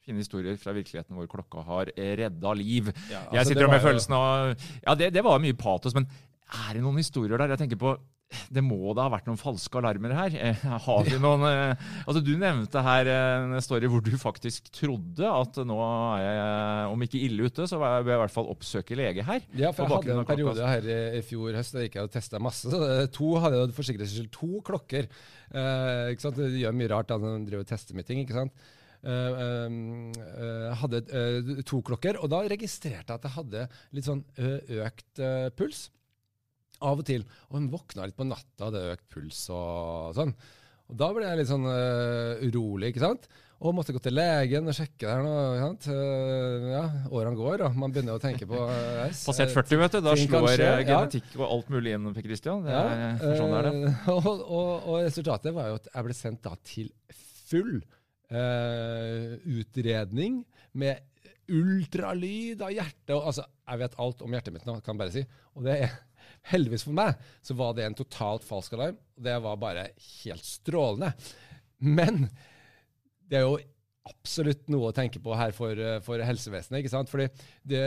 fine 0.05 0.21
historier 0.23 0.57
fra 0.61 0.75
virkeligheten 0.75 1.17
hvor 1.17 1.29
klokka 1.31 1.63
har 1.67 1.91
redda 1.95 2.55
liv. 2.59 2.91
Ja, 3.09 3.21
Jeg 3.31 3.43
altså, 3.43 3.49
sitter 3.53 3.67
jo 3.67 3.73
med 3.73 3.85
følelsen 3.85 4.17
av 4.19 4.53
Ja, 4.83 4.95
det, 4.99 5.13
det 5.15 5.25
var 5.25 5.43
mye 5.43 5.57
patos, 5.57 5.95
men 5.97 6.07
er 6.53 6.75
det 6.75 6.83
noen 6.83 6.99
historier 7.01 7.39
der? 7.39 7.55
Jeg 7.55 7.65
tenker 7.65 7.79
på 7.81 7.95
det 8.53 8.63
må 8.65 8.93
da 8.97 9.05
ha 9.07 9.11
vært 9.13 9.27
noen 9.29 9.39
falske 9.39 9.77
alarmer 9.79 10.13
her. 10.17 10.35
Eh, 10.49 10.63
Har 10.85 11.03
vi 11.07 11.19
noen 11.21 11.45
eh, 11.47 11.83
Altså, 12.03 12.21
Du 12.25 12.31
nevnte 12.39 12.81
her 12.85 13.09
eh, 13.09 13.45
en 13.45 13.63
story 13.63 13.89
hvor 13.91 14.03
du 14.05 14.13
faktisk 14.19 14.71
trodde 14.73 15.29
at 15.29 15.59
nå 15.67 15.77
er 15.83 16.23
jeg, 16.25 16.91
om 16.93 17.05
ikke 17.05 17.21
ille 17.27 17.49
ute, 17.49 17.67
så 17.69 17.79
bør 17.81 17.99
jeg 17.99 18.07
i 18.17 18.21
hvert 18.23 18.35
fall 18.35 18.49
oppsøke 18.53 18.97
lege 18.99 19.25
her. 19.27 19.45
Ja, 19.59 19.71
for 19.75 19.85
jeg 19.85 19.93
hadde 19.93 20.17
en 20.23 20.29
periode 20.29 20.69
her 20.69 20.89
i, 21.19 21.23
fjor 21.25 21.59
høst 21.59 21.77
der 21.77 21.87
jeg 21.87 21.93
jeg 21.97 22.07
og 22.07 22.13
testa 22.13 22.41
masse. 22.41 22.71
Så 22.73 22.93
to 23.13 23.35
hadde 23.43 23.59
jeg 23.61 23.75
for 23.77 23.87
sikkerhets 23.87 24.15
skyld 24.17 24.31
to 24.33 24.63
klokker. 24.65 25.09
Eh, 25.53 26.13
ikke 26.13 26.25
sant? 26.27 26.39
Det 26.41 26.63
gjør 26.63 26.79
mye 26.79 26.93
rart 26.95 27.11
da 27.11 27.19
når 27.21 27.37
man 27.37 27.45
driver 27.49 27.67
og 27.67 27.69
tester 27.69 27.97
med 27.97 28.09
ting. 28.09 28.23
ikke 28.23 28.39
sant? 28.39 28.71
Eh, 29.03 29.43
eh, 29.43 30.69
hadde 30.79 31.01
eh, 31.11 31.53
to 31.67 31.81
klokker, 31.83 32.21
og 32.23 32.31
da 32.31 32.43
registrerte 32.47 33.11
jeg 33.11 33.19
at 33.19 33.27
jeg 33.27 33.35
hadde 33.35 33.67
litt 33.95 34.07
sånn 34.07 34.23
økt 34.79 35.23
puls. 35.59 35.89
Av 36.83 36.99
og 36.99 37.07
til. 37.07 37.23
Og 37.49 37.59
hun 37.59 37.71
våkna 37.71 38.09
litt 38.09 38.17
på 38.17 38.27
natta, 38.27 38.67
hadde 38.67 38.89
økt 38.95 39.07
puls 39.13 39.45
og 39.55 40.15
sånn. 40.17 40.33
Og 40.91 40.99
da 40.99 41.09
ble 41.15 41.25
jeg 41.25 41.39
litt 41.39 41.47
sånn 41.47 41.63
uh, 41.63 42.41
urolig, 42.43 42.91
ikke 42.91 43.05
sant? 43.05 43.29
Og 43.63 43.71
måtte 43.71 43.93
gå 43.95 44.01
til 44.03 44.17
legen 44.17 44.67
og 44.67 44.75
sjekke 44.75 45.07
der 45.07 45.21
nå. 45.23 45.33
ikke 45.53 45.67
sant? 45.69 45.85
Eh, 45.93 46.65
ja, 46.73 46.81
årene 47.15 47.39
går, 47.39 47.63
og 47.63 47.77
man 47.79 47.93
begynner 47.95 48.19
å 48.19 48.21
tenke 48.23 48.47
på 48.49 48.59
uh, 48.67 49.05
Passert 49.07 49.47
eh, 49.47 49.55
40, 49.55 49.79
vet 49.79 49.95
du. 49.95 49.99
Da 50.03 50.15
slår 50.19 50.47
eh, 50.51 50.63
ja. 50.65 50.81
genetikk 50.89 51.37
og 51.39 51.45
alt 51.47 51.71
mulig 51.71 51.95
inn, 51.95 52.09
Per 52.17 52.27
Christian. 52.27 52.67
Det 52.67 52.75
er, 52.75 52.91
ja, 52.99 53.37
sånn 53.39 53.55
er 53.55 53.69
det. 53.69 53.93
og, 54.17 54.27
og, 54.27 54.71
og 54.91 54.97
resultatet 55.05 55.55
var 55.55 55.71
jo 55.71 55.79
at 55.79 55.87
jeg 55.93 56.07
ble 56.09 56.17
sendt 56.17 56.43
da 56.43 56.57
til 56.67 56.91
full 57.47 57.77
eh, 58.37 59.35
utredning 59.59 60.43
med 60.79 61.01
ultralyd 61.51 62.61
av 62.63 62.71
hjertet. 62.73 63.13
Og, 63.15 63.29
altså, 63.31 63.45
jeg 63.67 63.81
vet 63.83 63.99
alt 64.05 64.23
om 64.25 64.35
hjertet 64.35 64.55
mitt 64.55 64.67
nå, 64.67 64.77
kan 64.81 64.95
jeg 64.95 65.01
bare 65.03 65.15
si. 65.15 65.25
Og 65.57 65.67
det 65.67 65.77
er 65.85 65.97
heldigvis 66.53 66.87
for 66.87 66.97
meg 66.97 67.27
så 67.45 67.57
var 67.59 67.75
det 67.77 67.87
en 67.87 67.99
totalt 67.99 68.47
falsk 68.47 68.77
alarm. 68.77 68.99
Og 69.17 69.27
det 69.27 69.37
var 69.45 69.61
bare 69.61 69.87
helt 70.23 70.47
strålende. 70.47 71.13
Men 71.83 72.25
det 73.29 73.39
er 73.39 73.47
jo 73.47 73.57
absolutt 74.09 74.67
noe 74.71 74.89
å 74.89 74.95
tenke 74.95 75.21
på 75.23 75.35
her 75.37 75.53
for, 75.55 75.79
eh, 75.79 75.99
for 76.03 76.19
helsevesenet. 76.19 76.81
ikke 76.81 76.91
sant? 76.91 77.09
Fordi 77.09 77.29
det, 77.65 77.81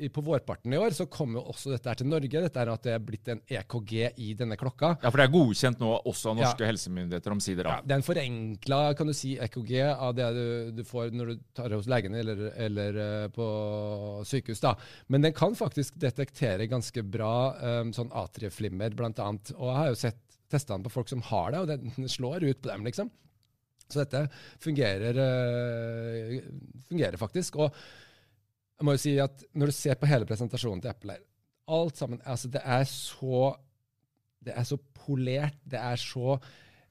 eh, 0.00 0.08
På 0.10 0.22
vårparten 0.22 0.72
i 0.72 0.76
år 0.76 0.90
så 0.90 1.08
kom 1.10 1.34
jo 1.34 1.42
også 1.42 1.72
dette 1.72 1.88
her 1.88 1.94
til 1.94 2.06
Norge. 2.06 2.30
Dette 2.30 2.56
her 2.56 2.68
at 2.68 2.82
det 2.82 2.92
er 2.92 2.98
blitt 2.98 3.28
en 3.28 3.40
EKG 3.48 4.12
i 4.16 4.34
denne 4.34 4.56
klokka. 4.56 4.98
Ja, 5.02 5.10
for 5.10 5.18
det 5.18 5.28
er 5.28 5.34
godkjent 5.34 5.78
nå 5.78 6.02
også 6.04 6.30
av 6.30 6.36
norske 6.36 6.66
helsemyndigheter 6.66 7.30
omsider. 7.30 7.64
Ja, 7.64 7.80
det 7.80 7.92
er 7.92 7.96
en 7.96 8.02
forenkla 8.02 8.96
kan 8.96 9.06
du 9.06 9.12
si, 9.12 9.36
EKG 9.36 9.80
av 9.96 10.14
det 10.14 10.34
du, 10.34 10.72
du 10.72 10.84
får 10.84 11.12
når 11.12 11.26
du 11.26 11.40
tar 11.54 11.68
det 11.68 11.78
hos 11.78 11.86
legen 11.86 12.14
eller, 12.14 12.52
eller 12.56 12.96
eh, 12.96 13.28
på 13.28 14.24
sykehus. 14.24 14.60
da. 14.60 14.74
Men 15.08 15.22
den 15.22 15.32
kan 15.32 15.54
faktisk 15.54 15.98
detektere 15.98 16.68
ganske 16.70 17.02
bra 17.02 17.54
um, 17.82 17.92
sånn 17.92 18.10
atrieflimmer, 18.12 18.94
blant 18.94 19.18
annet. 19.18 19.52
Og 19.56 19.70
jeg 19.70 19.76
har 19.76 19.88
jo 19.88 19.98
sett 19.98 20.20
testa 20.50 20.74
den 20.74 20.84
på 20.84 20.92
folk 20.92 21.08
som 21.08 21.22
har 21.22 21.52
det, 21.52 21.60
og 21.62 21.70
den 21.70 22.08
slår 22.08 22.44
ut 22.44 22.62
på 22.62 22.70
dem, 22.70 22.86
liksom. 22.86 23.10
Så 23.92 24.04
dette 24.04 24.24
fungerer, 24.62 25.18
eh, 25.24 26.38
fungerer 26.88 27.18
faktisk. 27.20 27.58
Og 27.60 27.68
jeg 27.70 28.88
må 28.88 28.96
jo 28.96 29.02
si 29.02 29.16
at 29.22 29.44
når 29.52 29.70
du 29.70 29.76
ser 29.76 29.98
på 30.00 30.08
hele 30.10 30.28
presentasjonen 30.28 30.82
til 30.84 30.92
Apple 30.92 31.16
her, 31.16 31.26
alt 31.70 32.00
sammen 32.00 32.22
altså 32.26 32.48
Det 32.50 32.62
er 32.64 32.86
så 32.88 33.52
det 34.40 34.54
er 34.56 34.64
så 34.64 34.78
polert, 34.96 35.58
det 35.68 35.76
er 35.76 36.00
så 36.00 36.38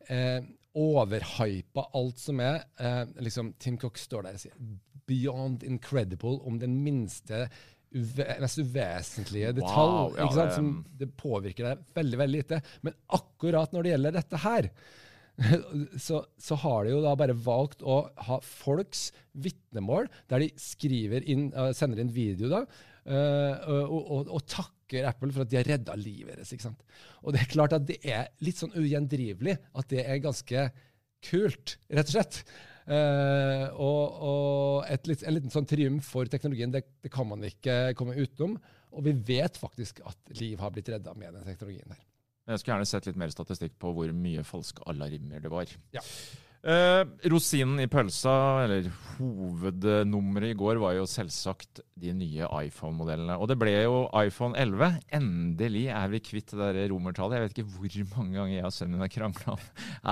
eh, 0.06 0.44
overhypa 0.78 1.88
alt 1.98 2.22
som 2.22 2.42
er. 2.46 2.62
Eh, 2.78 3.02
liksom, 3.26 3.56
Tim 3.60 3.80
Cook 3.82 3.98
står 3.98 4.28
der 4.28 4.38
og 4.38 4.44
sier 4.44 4.54
'beyond 5.10 5.66
incredible' 5.66 6.46
om 6.46 6.60
den 6.62 6.76
minste 6.84 7.48
uve 7.90 8.26
mest 8.42 8.60
uvesentlige 8.62 9.54
detalj. 9.58 9.94
Wow, 10.14 10.18
ja? 10.18 10.50
Som 10.54 10.86
det 11.00 11.10
påvirker 11.18 11.72
deg 11.72 11.86
veldig 11.98 12.20
veldig 12.22 12.42
lite. 12.44 12.62
Men 12.86 12.94
akkurat 13.18 13.74
når 13.74 13.84
det 13.84 13.94
gjelder 13.96 14.18
dette 14.20 14.42
her, 14.46 14.70
så, 16.08 16.22
så 16.40 16.58
har 16.64 16.86
de 16.86 16.94
jo 16.94 17.02
da 17.04 17.16
bare 17.20 17.36
valgt 17.38 17.84
å 17.84 18.02
ha 18.28 18.40
folks 18.46 19.10
vitnemål, 19.40 20.10
der 20.32 20.46
de 20.46 20.50
inn, 21.32 21.50
eh, 21.54 21.72
sender 21.78 22.02
inn 22.04 22.14
video 22.14 22.52
da, 22.52 22.64
eh, 23.06 23.70
og, 23.70 24.00
og, 24.00 24.34
og 24.40 24.48
takker 24.50 25.08
Apple 25.10 25.32
for 25.36 25.46
at 25.46 25.52
de 25.52 25.60
har 25.60 25.70
redda 25.70 25.96
livet 26.00 26.40
deres. 26.40 26.52
ikke 26.54 26.70
sant? 26.70 26.84
Og 27.24 27.36
det 27.36 27.44
er 27.44 27.54
klart 27.54 27.78
at 27.78 27.86
det 27.88 28.00
er 28.04 28.32
litt 28.44 28.60
sånn 28.60 28.76
ugjendrivelig 28.78 29.60
at 29.78 29.94
det 29.94 30.04
er 30.06 30.24
ganske 30.24 30.66
kult, 31.30 31.78
rett 31.92 32.12
og 32.12 32.18
slett. 32.18 32.44
Eh, 32.90 33.66
og 33.78 34.20
og 34.26 35.06
litt, 35.06 35.22
en 35.22 35.36
liten 35.36 35.54
sånn 35.54 35.68
triumf 35.70 36.10
for 36.16 36.30
teknologien, 36.32 36.74
det, 36.74 36.86
det 37.04 37.12
kan 37.14 37.28
man 37.30 37.46
ikke 37.46 37.94
komme 38.00 38.18
utenom. 38.18 38.58
Og 38.90 39.06
vi 39.06 39.14
vet 39.36 39.60
faktisk 39.62 40.02
at 40.10 40.38
liv 40.40 40.58
har 40.62 40.74
blitt 40.74 40.90
redda 40.90 41.14
med 41.14 41.36
den 41.38 41.46
teknologien 41.46 41.92
der. 41.92 42.09
Jeg 42.50 42.62
skulle 42.62 42.76
gjerne 42.76 42.90
sett 42.90 43.06
litt 43.06 43.20
mer 43.22 43.30
statistikk 43.34 43.76
på 43.82 43.92
hvor 43.94 44.14
mye 44.16 44.44
falske 44.48 44.82
alarmer 44.90 45.44
det 45.44 45.52
var. 45.54 45.70
Ja. 45.94 46.02
Eh, 46.60 47.02
rosinen 47.32 47.80
i 47.80 47.88
pølsa, 47.88 48.66
eller 48.66 48.90
hovednummeret 49.16 50.52
i 50.52 50.58
går, 50.60 50.80
var 50.82 50.98
jo 50.98 51.06
selvsagt 51.08 51.80
de 52.00 52.12
nye 52.16 52.48
iPhone-modellene. 52.66 53.38
Og 53.40 53.48
det 53.48 53.56
ble 53.62 53.78
jo 53.78 54.02
iPhone 54.20 54.60
11. 54.60 54.98
Endelig 55.16 55.86
er 55.96 56.12
vi 56.12 56.20
kvitt 56.24 56.52
det 56.52 56.60
der 56.76 56.90
romertallet. 56.92 57.38
Jeg 57.38 57.46
vet 57.46 57.62
ikke 57.62 57.78
hvor 57.78 58.18
mange 58.18 58.36
ganger 58.36 58.56
jeg 58.58 58.68
og 58.68 58.76
sønnen 58.76 58.98
min 58.98 59.06
har 59.06 59.14
krangla 59.14 59.56
om 59.56 59.64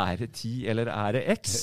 er 0.04 0.22
det 0.22 0.30
10 0.32 0.54
eller 0.72 0.92
er 0.94 1.18
det 1.18 1.26
X. 1.36 1.58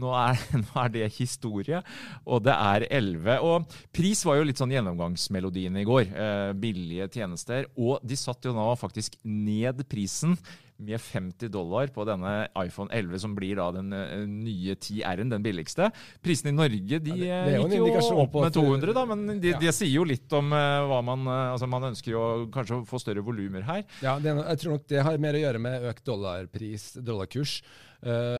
Nå 0.00 0.14
er, 0.16 0.40
nå 0.64 0.80
er 0.84 0.94
det 0.96 1.10
historie, 1.18 1.82
og 2.24 2.44
det 2.46 2.56
er 2.56 2.88
11. 2.88 3.44
Og 3.44 3.76
pris 3.96 4.24
var 4.24 4.40
jo 4.40 4.48
litt 4.48 4.60
sånn 4.60 4.72
gjennomgangsmelodien 4.72 5.76
i 5.82 5.86
går. 5.88 6.08
Eh, 6.08 6.54
billige 6.56 7.10
tjenester. 7.12 7.68
Og 7.76 8.00
de 8.00 8.16
satte 8.16 8.48
jo 8.48 8.56
nå 8.56 8.70
faktisk 8.80 9.20
ned 9.28 9.84
prisen 9.90 10.38
med 10.80 11.00
50 11.00 11.48
dollar 11.52 11.90
på 11.94 12.04
denne 12.08 12.48
iPhone 12.58 12.88
11, 12.92 13.18
som 13.20 13.34
blir 13.36 13.56
da 13.60 13.68
den 13.76 13.92
eh, 13.92 14.24
nye 14.26 14.74
10R-en, 14.74 15.30
den 15.30 15.44
billigste. 15.44 15.90
Prisene 16.24 16.54
i 16.54 16.56
Norge 16.56 16.98
de 17.04 17.10
Ja, 17.20 17.44
det- 17.44 17.52
det 17.52 17.60
en 17.60 17.70
gikk 17.70 18.00
jo 18.00 18.18
opp 18.24 18.34
med 18.40 18.52
200, 18.56 18.94
da, 18.96 19.04
men 19.12 19.40
de, 19.40 19.48
Ja. 19.54 19.58
de 19.58 19.72
sier 19.72 19.92
jo 19.92 20.04
litt 20.04 20.32
om 20.32 20.52
eh, 20.52 20.80
hva 20.88 21.02
man 21.04 21.26
eh, 21.26 21.52
Altså, 21.52 21.68
man 21.68 21.82
ønsker 21.92 22.10
jo 22.12 22.46
kanskje 22.52 22.80
å 22.80 22.86
få 22.88 22.98
større 23.00 23.22
volumer 23.22 23.62
her. 23.62 23.84
Ja, 24.02 24.18
det 24.18 24.34
Jeg 24.36 24.58
tror 24.58 24.72
nok 24.78 24.86
det 24.88 25.02
har 25.02 25.18
mer 25.18 25.34
å 25.34 25.42
gjøre 25.44 25.60
med 25.60 25.82
økt 25.90 26.04
dollarpris, 26.04 26.92
dollarkurs. 27.04 27.62
Uh. 28.02 28.36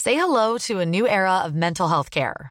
Say 0.00 0.14
hello 0.14 0.58
to 0.58 0.78
a 0.80 0.84
new 0.86 1.06
era 1.08 1.42
of 1.46 1.54
mental 1.54 1.88
health 1.88 2.10
care. 2.10 2.50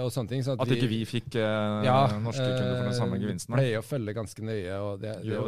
Og 0.00 0.10
sånne 0.14 0.28
ting. 0.32 0.42
Så 0.42 0.54
At 0.56 0.68
vi- 0.68 0.76
ikke 0.78 0.88
vi 0.88 1.00
fikk 1.04 1.36
eh, 1.36 1.84
ja, 1.84 1.98
norske 2.22 2.46
kunder 2.46 2.76
for 2.78 2.88
den 2.88 2.96
samme 2.98 3.16
eh, 3.18 3.22
gevinsten. 3.26 3.54
Pleier 3.56 3.78
å 3.82 3.84
følge 3.84 4.14
ganske 4.16 4.42
nøye. 4.42 4.74
og 4.80 5.00
det, 5.02 5.14
det, 5.22 5.32
jo 5.34 5.42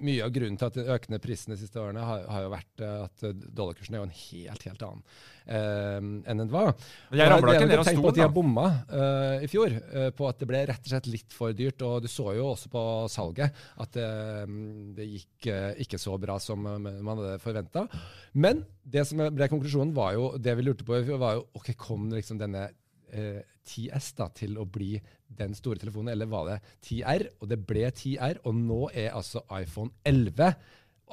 Mye 0.00 0.24
av 0.24 0.32
grunnen 0.32 0.56
til 0.58 0.66
at 0.70 0.74
de 0.80 0.84
økende 0.96 1.20
prisene 1.20 1.54
de 1.56 1.60
siste 1.64 1.76
årene 1.80 2.00
har, 2.04 2.24
har 2.32 2.42
jo 2.46 2.52
vært 2.54 2.84
eh, 2.86 3.04
at 3.04 3.24
eh, 3.28 3.32
dollarkursen 3.32 3.94
er 3.94 4.02
jo 4.02 4.08
en 4.08 4.16
helt 4.16 4.62
helt 4.66 4.82
annen 4.86 5.02
eh, 5.46 6.30
enn 6.32 6.40
den 6.42 6.50
var. 6.52 6.72
Jeg 7.12 7.30
ramla 7.30 7.54
ikke 7.56 7.68
ned 7.68 7.78
av 7.82 7.84
stolen, 7.86 8.02
på 8.02 8.12
at 8.14 8.18
de 8.18 8.24
har 8.24 8.32
bomma 8.34 8.66
eh, 8.88 9.44
i 9.46 9.50
fjor, 9.52 9.76
på 10.16 10.28
at 10.28 10.40
det 10.40 10.48
ble 10.50 10.64
rett 10.72 10.82
og 10.88 10.92
slett 10.94 11.10
litt 11.12 11.36
for 11.36 11.52
dyrt. 11.56 11.82
Og 11.86 12.02
du 12.02 12.08
så 12.10 12.32
jo 12.38 12.48
også 12.54 12.70
på 12.72 12.82
salget 13.12 13.54
at 13.82 13.92
det 13.96 15.06
gikk 15.06 15.48
ikke 15.84 16.00
så 16.00 16.16
bra 16.20 16.38
som 16.42 16.62
man 16.66 17.12
hadde 17.12 17.36
forventa. 17.42 17.86
Men 18.34 18.64
det 18.86 19.06
som 19.08 19.20
ble 19.34 19.48
konklusjonen, 19.50 19.94
var 19.96 20.14
jo 20.16 20.32
det 20.38 20.54
vi 20.58 20.64
lurte 20.66 20.84
på, 20.86 20.98
i 20.98 21.06
fjor, 21.06 21.20
var 21.22 21.38
jo 21.38 21.46
ok, 21.58 21.72
kom 21.78 22.10
liksom 22.12 22.38
denne 22.40 22.68
10S 23.10 24.12
da, 24.18 24.28
til 24.34 24.56
å 24.58 24.66
bli 24.70 24.96
den 25.38 25.54
store 25.58 25.80
telefonen, 25.82 26.12
eller 26.14 26.30
var 26.30 26.50
det 26.50 26.58
10R? 26.86 27.26
Og 27.40 27.50
det 27.50 27.60
ble 27.66 27.86
10R, 27.90 28.42
og 28.46 28.58
nå 28.58 28.80
er 28.94 29.14
altså 29.16 29.42
iPhone 29.58 29.94
11 30.06 30.54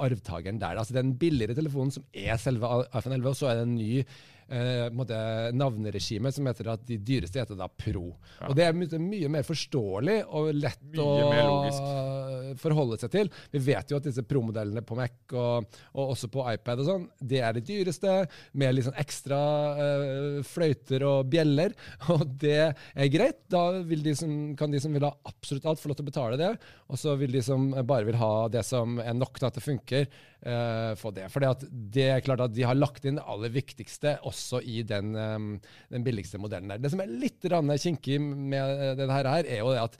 arvtakeren 0.03 0.61
der. 0.61 0.79
Altså 0.79 0.95
den 0.95 1.13
billigere 1.21 1.55
telefonen 1.57 1.93
som 1.93 2.05
er 2.13 2.37
selve 2.41 2.69
iPhone 2.93 3.19
11, 3.19 3.29
og 3.29 3.37
så 3.37 3.49
er 3.49 3.59
det 3.59 3.67
en 3.67 3.75
ny 3.77 3.91
eh, 4.47 4.85
på 4.87 4.91
en 4.91 4.99
måte, 4.99 5.19
navneregime 5.55 6.31
som 6.33 6.47
heter 6.49 6.71
at 6.73 6.85
de 6.87 6.99
dyreste 7.01 7.41
heter 7.41 7.59
da 7.59 7.67
Pro. 7.69 8.09
Og 8.47 8.55
det 8.57 8.67
er 8.67 8.77
mye, 8.77 8.99
mye 9.01 9.31
mer 9.37 9.47
forståelig 9.47 10.19
og 10.29 10.51
lett 10.57 10.81
Mye 10.93 11.43
å 11.43 12.55
forholde 12.59 12.99
seg 13.01 13.11
til. 13.13 13.29
Vi 13.53 13.61
vet 13.65 13.91
jo 13.91 13.97
at 13.97 14.07
disse 14.07 14.23
Pro-modellene 14.27 14.83
på 14.85 14.97
Mac 14.97 15.33
og, 15.33 15.69
og 15.93 16.13
også 16.13 16.29
på 16.33 16.45
iPad 16.51 16.83
og 16.83 16.89
sånn, 16.89 17.07
det 17.19 17.41
er 17.45 17.55
de 17.55 17.63
dyreste, 17.65 18.15
med 18.59 18.75
litt 18.75 18.87
sånn 18.87 18.99
ekstra 19.01 19.39
eh, 19.85 20.39
fløyter 20.47 21.05
og 21.07 21.31
bjeller. 21.31 21.73
Og 22.13 22.25
det 22.39 22.59
er 22.73 23.09
greit. 23.11 23.39
Da 23.51 23.79
vil 23.85 24.03
de 24.05 24.13
som, 24.17 24.31
kan 24.59 24.71
de 24.73 24.79
som 24.81 24.93
vil 24.93 25.05
ha 25.05 25.11
absolutt 25.29 25.65
alt, 25.69 25.81
få 25.81 25.89
lov 25.89 25.97
til 25.97 26.05
å 26.05 26.11
betale 26.11 26.39
det. 26.39 26.51
Og 26.91 26.99
så 26.99 27.15
vil 27.19 27.33
de 27.33 27.41
som 27.45 27.71
bare 27.87 28.05
vil 28.07 28.19
ha 28.19 28.33
det 28.53 28.63
som 28.67 28.99
er 29.01 29.15
nok 29.17 29.39
til 29.39 29.47
at 29.47 29.57
det 29.57 29.63
funker, 29.65 30.07
eh, 30.43 30.91
få 30.99 31.13
det. 31.15 31.29
For 31.33 31.43
det 31.63 32.05
er 32.09 32.25
klart 32.25 32.45
at 32.45 32.53
de 32.53 32.67
har 32.67 32.77
lagt 32.77 33.07
inn 33.07 33.17
det 33.19 33.25
aller 33.33 33.53
viktigste 33.53 34.17
også 34.21 34.32
i 34.63 34.83
den, 34.83 35.15
eh, 35.15 35.39
den 35.91 36.03
billigste 36.03 36.37
modellen 36.41 36.69
der. 36.69 36.77
Det 36.77 36.91
som 36.91 36.99
er 37.01 37.07
litt 37.07 37.41
kinkig 37.41 38.19
med 38.21 38.97
det 38.97 39.09
her, 39.09 39.25
er 39.45 39.59
jo 39.59 39.71
det 39.73 39.81
at 39.83 39.97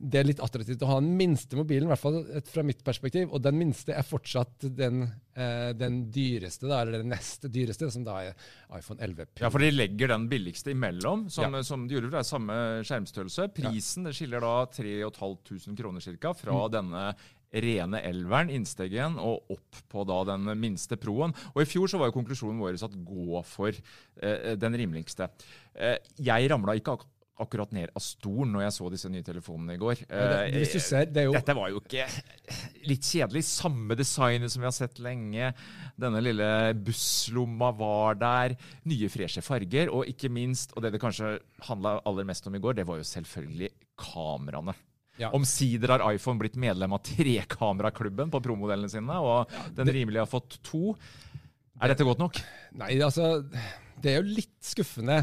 det 0.00 0.20
er 0.20 0.28
litt 0.28 0.38
attraktivt 0.38 0.78
å 0.86 0.86
ha 0.92 1.00
den 1.00 1.16
minste 1.18 1.56
mobilen, 1.58 1.88
i 1.88 1.90
hvert 1.90 1.98
fall 1.98 2.20
fra 2.46 2.62
mitt 2.62 2.84
perspektiv. 2.86 3.32
Og 3.34 3.42
den 3.42 3.56
minste 3.58 3.90
er 3.98 4.04
fortsatt 4.06 4.62
den, 4.78 5.00
eh, 5.34 5.72
den 5.74 6.04
dyreste, 6.14 6.68
da, 6.68 6.82
eller 6.84 7.02
den 7.02 7.10
neste 7.10 7.50
dyreste, 7.50 7.90
som 7.90 8.04
da 8.04 8.20
er 8.22 8.34
iPhone 8.78 9.00
11 9.02 9.26
Pro. 9.34 9.42
Ja, 9.42 9.50
for 9.50 9.58
de 9.58 9.72
legger 9.72 10.06
den 10.14 10.28
billigste 10.30 10.70
imellom, 10.70 11.28
som, 11.28 11.52
Ja. 11.52 11.62
som 11.62 11.88
de 11.88 11.96
gjorde. 11.96 12.10
for 12.12 12.16
Det 12.16 12.20
er 12.20 12.30
samme 12.30 12.54
skjermstørrelse. 12.86 13.48
Prisen 13.52 14.04
det 14.04 14.14
skiller 14.14 14.40
da 14.40 14.66
3500 14.66 15.76
kroner 15.82 16.00
cirka 16.00 16.32
fra 16.32 16.52
Mm. 16.52 16.70
denne 16.70 17.14
rene 17.52 18.02
elveren, 18.04 18.50
innsteggen, 18.50 19.18
og 19.18 19.48
opp 19.54 19.82
på 19.88 20.04
da 20.08 20.22
den 20.34 20.50
minste 20.60 20.96
proen. 21.00 21.32
Og 21.54 21.62
i 21.62 21.68
fjor 21.68 21.88
så 21.88 21.98
var 21.98 22.10
jo 22.10 22.16
konklusjonen 22.20 22.60
vår 22.60 22.76
at 22.84 22.98
gå 23.04 23.44
for 23.48 23.72
eh, 24.22 24.56
den 24.60 24.74
rimeligste. 24.76 25.30
Eh, 25.74 25.96
jeg 26.18 26.50
ramla 26.52 26.74
ikke 26.76 26.98
ak 26.98 27.06
akkurat 27.38 27.70
ned 27.70 27.92
av 27.94 28.02
stolen 28.02 28.50
når 28.50 28.64
jeg 28.64 28.72
så 28.74 28.88
disse 28.90 29.08
nye 29.14 29.22
telefonene 29.22 29.76
i 29.76 29.78
går. 29.78 30.00
Det- 30.08 30.56
Eh, 30.58 30.72
du 30.74 30.80
ser, 30.82 31.04
det 31.06 31.22
jo- 31.22 31.32
Dette 31.36 31.54
var 31.54 31.68
jo 31.70 31.78
ikke 31.78 32.02
litt 32.84 33.00
kjedelig. 33.06 33.44
Samme 33.46 33.94
designet 33.94 34.50
som 34.50 34.60
vi 34.60 34.66
har 34.66 34.72
sett 34.74 34.98
lenge. 34.98 35.52
Denne 35.96 36.18
lille 36.20 36.74
busslomma 36.74 37.70
var 37.78 38.14
der. 38.18 38.56
Nye, 38.90 39.06
freshe 39.08 39.40
farger. 39.40 39.86
Og 39.88 40.04
ikke 40.10 40.28
minst, 40.28 40.72
og 40.76 40.82
det 40.82 40.90
det 40.96 41.00
kanskje 41.00 41.38
handla 41.62 42.00
aller 42.04 42.24
mest 42.24 42.44
om 42.48 42.56
i 42.56 42.58
går, 42.58 42.74
det 42.74 42.86
var 42.88 42.96
jo 42.98 43.06
selvfølgelig 43.06 43.70
kameraene. 43.96 44.74
Ja. 45.18 45.32
Omsider 45.34 45.94
har 45.94 46.04
iPhone 46.12 46.38
blitt 46.40 46.58
medlem 46.60 46.94
av 46.94 47.02
trekameraklubben 47.06 48.30
på 48.30 48.42
promodellene 48.44 48.90
sine, 48.92 49.18
og 49.18 49.50
den 49.74 49.90
rimelige 49.90 50.22
har 50.22 50.30
fått 50.30 50.60
to. 50.66 50.94
Er 51.78 51.92
dette 51.92 52.06
godt 52.06 52.22
nok? 52.22 52.38
Nei, 52.78 52.94
altså 53.02 53.38
Det 53.98 54.12
er 54.12 54.20
jo 54.20 54.36
litt 54.38 54.56
skuffende. 54.64 55.22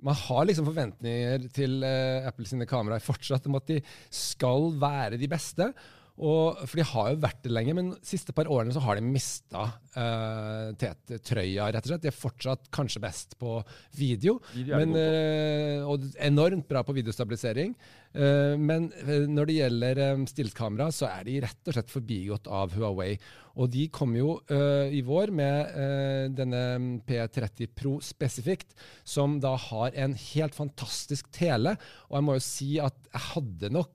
Man 0.00 0.16
har 0.16 0.46
liksom 0.48 0.68
forventninger 0.68 1.48
til 1.56 1.80
uh, 1.84 2.28
Apple 2.28 2.48
sine 2.48 2.68
kameraer 2.68 3.04
fortsatt 3.04 3.48
om 3.48 3.58
at 3.58 3.68
de 3.68 3.80
skal 4.12 4.70
være 4.80 5.20
de 5.20 5.28
beste. 5.28 5.70
Og, 6.20 6.58
for 6.68 6.76
de 6.76 6.84
har 6.84 7.06
jo 7.14 7.20
vært 7.22 7.38
det 7.46 7.52
lenge, 7.52 7.74
men 7.76 7.92
de 7.94 7.98
siste 8.04 8.34
par 8.36 8.48
årene 8.52 8.74
så 8.76 8.82
har 8.84 8.98
de 8.98 9.04
mista 9.06 9.62
uh, 9.96 10.68
TT-trøya, 10.76 11.70
rett 11.72 11.86
og 11.86 11.92
slett. 11.94 12.02
De 12.04 12.10
er 12.10 12.16
fortsatt 12.16 12.68
kanskje 12.74 13.00
best 13.00 13.38
på 13.40 13.56
video, 13.96 14.36
Video 14.52 14.76
men, 14.76 14.92
uh, 14.92 15.88
og 15.88 16.04
enormt 16.20 16.68
bra 16.68 16.82
på 16.84 16.94
videostabilisering. 16.98 17.72
Uh, 18.12 18.52
men 18.60 18.90
når 19.32 19.48
det 19.48 19.56
gjelder 19.56 20.02
um, 20.10 20.26
stillkamera, 20.28 20.90
så 20.92 21.08
er 21.08 21.24
de 21.24 21.38
rett 21.46 21.70
og 21.70 21.78
slett 21.78 21.94
forbigått 21.94 22.50
av 22.52 22.76
Huawei. 22.76 23.14
Og 23.60 23.72
de 23.72 23.86
kom 23.92 24.12
jo 24.14 24.36
i 24.48 25.00
vår 25.04 25.32
med 25.34 25.72
denne 26.38 26.60
P30 27.04 27.72
Pro 27.76 27.96
spesifikt, 28.00 28.76
som 29.02 29.34
da 29.42 29.56
har 29.58 29.96
en 29.98 30.14
helt 30.14 30.54
fantastisk 30.56 31.28
tele. 31.34 31.74
Og 32.08 32.16
jeg 32.16 32.26
må 32.28 32.36
jo 32.38 32.44
si 32.46 32.70
at 32.80 33.10
jeg 33.10 33.24
hadde 33.32 33.72
nok 33.74 33.90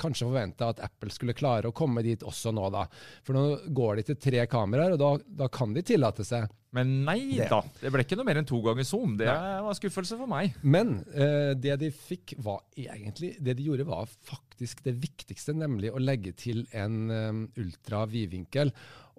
kanskje 0.00 0.28
forventa 0.28 0.70
at 0.72 0.80
Apple 0.84 1.12
skulle 1.14 1.36
klare 1.36 1.70
å 1.70 1.76
komme 1.76 2.04
dit 2.06 2.22
også 2.26 2.52
nå, 2.54 2.68
da. 2.72 2.86
For 3.26 3.36
nå 3.36 3.44
går 3.76 4.00
de 4.00 4.06
til 4.10 4.18
tre 4.20 4.46
kameraer, 4.50 4.96
og 4.96 5.02
da, 5.02 5.10
da 5.44 5.50
kan 5.52 5.74
de 5.76 5.84
tillate 5.86 6.26
seg 6.26 6.48
Men 6.76 6.92
nei 7.06 7.34
Det. 7.34 7.48
da, 7.50 7.60
det 7.80 7.90
ble 7.90 8.04
ikke 8.04 8.18
noe 8.20 8.28
mer 8.28 8.38
enn 8.40 8.48
to 8.48 8.60
ganger 8.62 8.86
zoom. 8.86 9.16
Det 9.18 9.26
var 9.26 9.74
skuffelse 9.78 10.18
for 10.20 10.30
meg. 10.30 10.54
Men 10.62 11.00
eh, 11.10 11.52
det 11.58 11.80
de 11.82 11.90
fikk, 11.90 12.36
var 12.38 12.62
egentlig 12.78 13.34
Det 13.42 13.56
de 13.58 13.66
gjorde, 13.66 13.88
var 13.88 14.06
faktisk 14.06 14.84
det 14.86 14.94
viktigste, 15.02 15.56
nemlig 15.56 15.90
å 15.90 16.02
legge 16.02 16.34
til 16.36 16.66
en 16.76 16.98
um, 17.10 17.44
ultra 17.58 18.04
vidvinkel. 18.10 18.70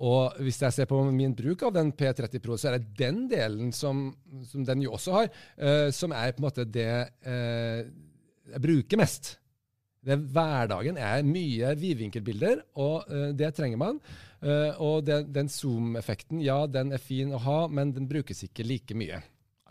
Og 0.02 0.40
hvis 0.42 0.62
jeg 0.64 0.74
ser 0.74 0.88
på 0.90 0.98
min 1.14 1.36
bruk 1.38 1.66
av 1.68 1.76
den 1.76 1.92
P30 1.94 2.42
Pro, 2.42 2.58
så 2.58 2.72
er 2.72 2.80
det 2.80 2.96
den 2.98 3.26
delen 3.30 3.74
som, 3.76 4.08
som 4.50 4.64
den 4.66 4.86
jo 4.86 4.96
også 4.98 5.18
har, 5.18 5.30
eh, 5.58 5.90
som 5.94 6.14
er 6.16 6.34
på 6.34 6.42
en 6.42 6.48
måte 6.48 6.66
det 6.66 6.90
eh, 7.22 7.84
jeg 8.52 8.64
bruker 8.64 9.00
mest. 9.00 9.36
Det, 10.02 10.18
hverdagen 10.34 10.98
er 10.98 11.26
mye 11.26 11.76
vidvinkelbilder, 11.78 12.64
og 12.82 13.10
uh, 13.12 13.30
det 13.38 13.52
trenger 13.58 13.82
man. 13.82 14.00
Uh, 14.42 14.74
og 14.82 15.06
det, 15.06 15.24
den 15.34 15.52
zoom-effekten, 15.52 16.42
ja, 16.42 16.64
den 16.66 16.96
er 16.96 17.02
fin 17.02 17.34
å 17.36 17.42
ha, 17.44 17.60
men 17.70 17.94
den 17.94 18.10
brukes 18.10 18.42
ikke 18.48 18.66
like 18.66 18.98
mye. 18.98 19.22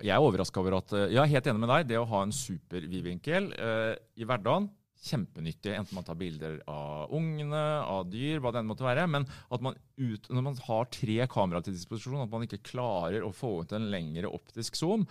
Jeg 0.01 0.15
er 0.17 0.25
overraska 0.25 0.63
over 0.63 0.79
at 0.79 0.95
Jeg 1.13 1.19
er 1.21 1.29
helt 1.29 1.49
enig 1.51 1.61
med 1.61 1.69
deg. 1.75 1.89
Det 1.91 1.99
å 2.01 2.07
ha 2.09 2.23
en 2.25 2.33
super 2.33 2.87
vidvinkel 2.89 3.51
uh, 3.53 3.93
i 4.17 4.25
hverdagen, 4.25 4.71
kjempenyttig. 5.01 5.75
Enten 5.75 5.97
man 5.97 6.07
tar 6.07 6.19
bilder 6.21 6.59
av 6.71 7.13
ungene, 7.17 7.61
av 7.83 8.07
dyr, 8.13 8.41
hva 8.41 8.53
det 8.53 8.63
enn 8.63 8.71
måtte 8.71 8.87
være. 8.87 9.07
Men 9.11 9.27
at 9.27 9.65
man 9.65 9.77
ut, 10.01 10.31
når 10.31 10.47
man 10.47 10.59
har 10.67 10.91
tre 10.93 11.19
kameraer 11.31 11.67
til 11.67 11.77
disposisjon, 11.77 12.23
at 12.25 12.33
man 12.33 12.47
ikke 12.47 12.63
klarer 12.73 13.25
å 13.25 13.33
få 13.35 13.61
ut 13.65 13.75
en 13.77 13.91
lengre 13.93 14.31
optisk 14.31 14.79
zoom. 14.79 15.07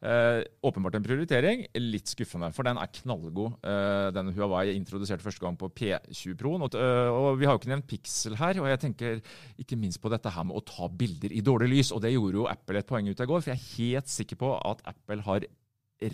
Eh, 0.00 0.42
åpenbart 0.64 0.94
en 0.96 1.04
prioritering. 1.04 1.66
Litt 1.76 2.08
skuffende, 2.08 2.48
for 2.56 2.64
den 2.64 2.78
er 2.80 2.88
knallgod. 3.02 3.58
Eh, 3.60 4.08
den 4.16 4.32
Huawei 4.32 4.72
introduserte 4.72 5.24
første 5.24 5.44
gang 5.44 5.58
på 5.60 5.68
P20 5.68 6.36
Pro. 6.40 6.54
Og, 6.56 6.74
eh, 6.74 7.08
og 7.12 7.36
vi 7.38 7.44
har 7.44 7.52
jo 7.52 7.60
ikke 7.60 7.72
nevnt 7.74 7.88
Pixel 7.90 8.36
her, 8.40 8.60
og 8.60 8.68
jeg 8.68 8.80
tenker 8.80 9.20
ikke 9.60 9.76
minst 9.76 10.00
på 10.00 10.08
dette 10.08 10.32
her 10.32 10.44
med 10.44 10.56
å 10.56 10.64
ta 10.64 10.88
bilder 10.88 11.32
i 11.32 11.44
dårlig 11.44 11.68
lys. 11.68 11.92
Og 11.92 12.00
det 12.00 12.14
gjorde 12.14 12.40
jo 12.40 12.48
Apple 12.48 12.78
et 12.78 12.86
poeng 12.88 13.08
ut 13.08 13.20
i 13.20 13.28
går, 13.28 13.42
for 13.42 13.52
jeg 13.52 13.60
er 13.60 13.76
helt 13.76 14.08
sikker 14.08 14.40
på 14.40 14.54
at 14.64 14.80
Apple 14.86 15.20
har 15.20 15.44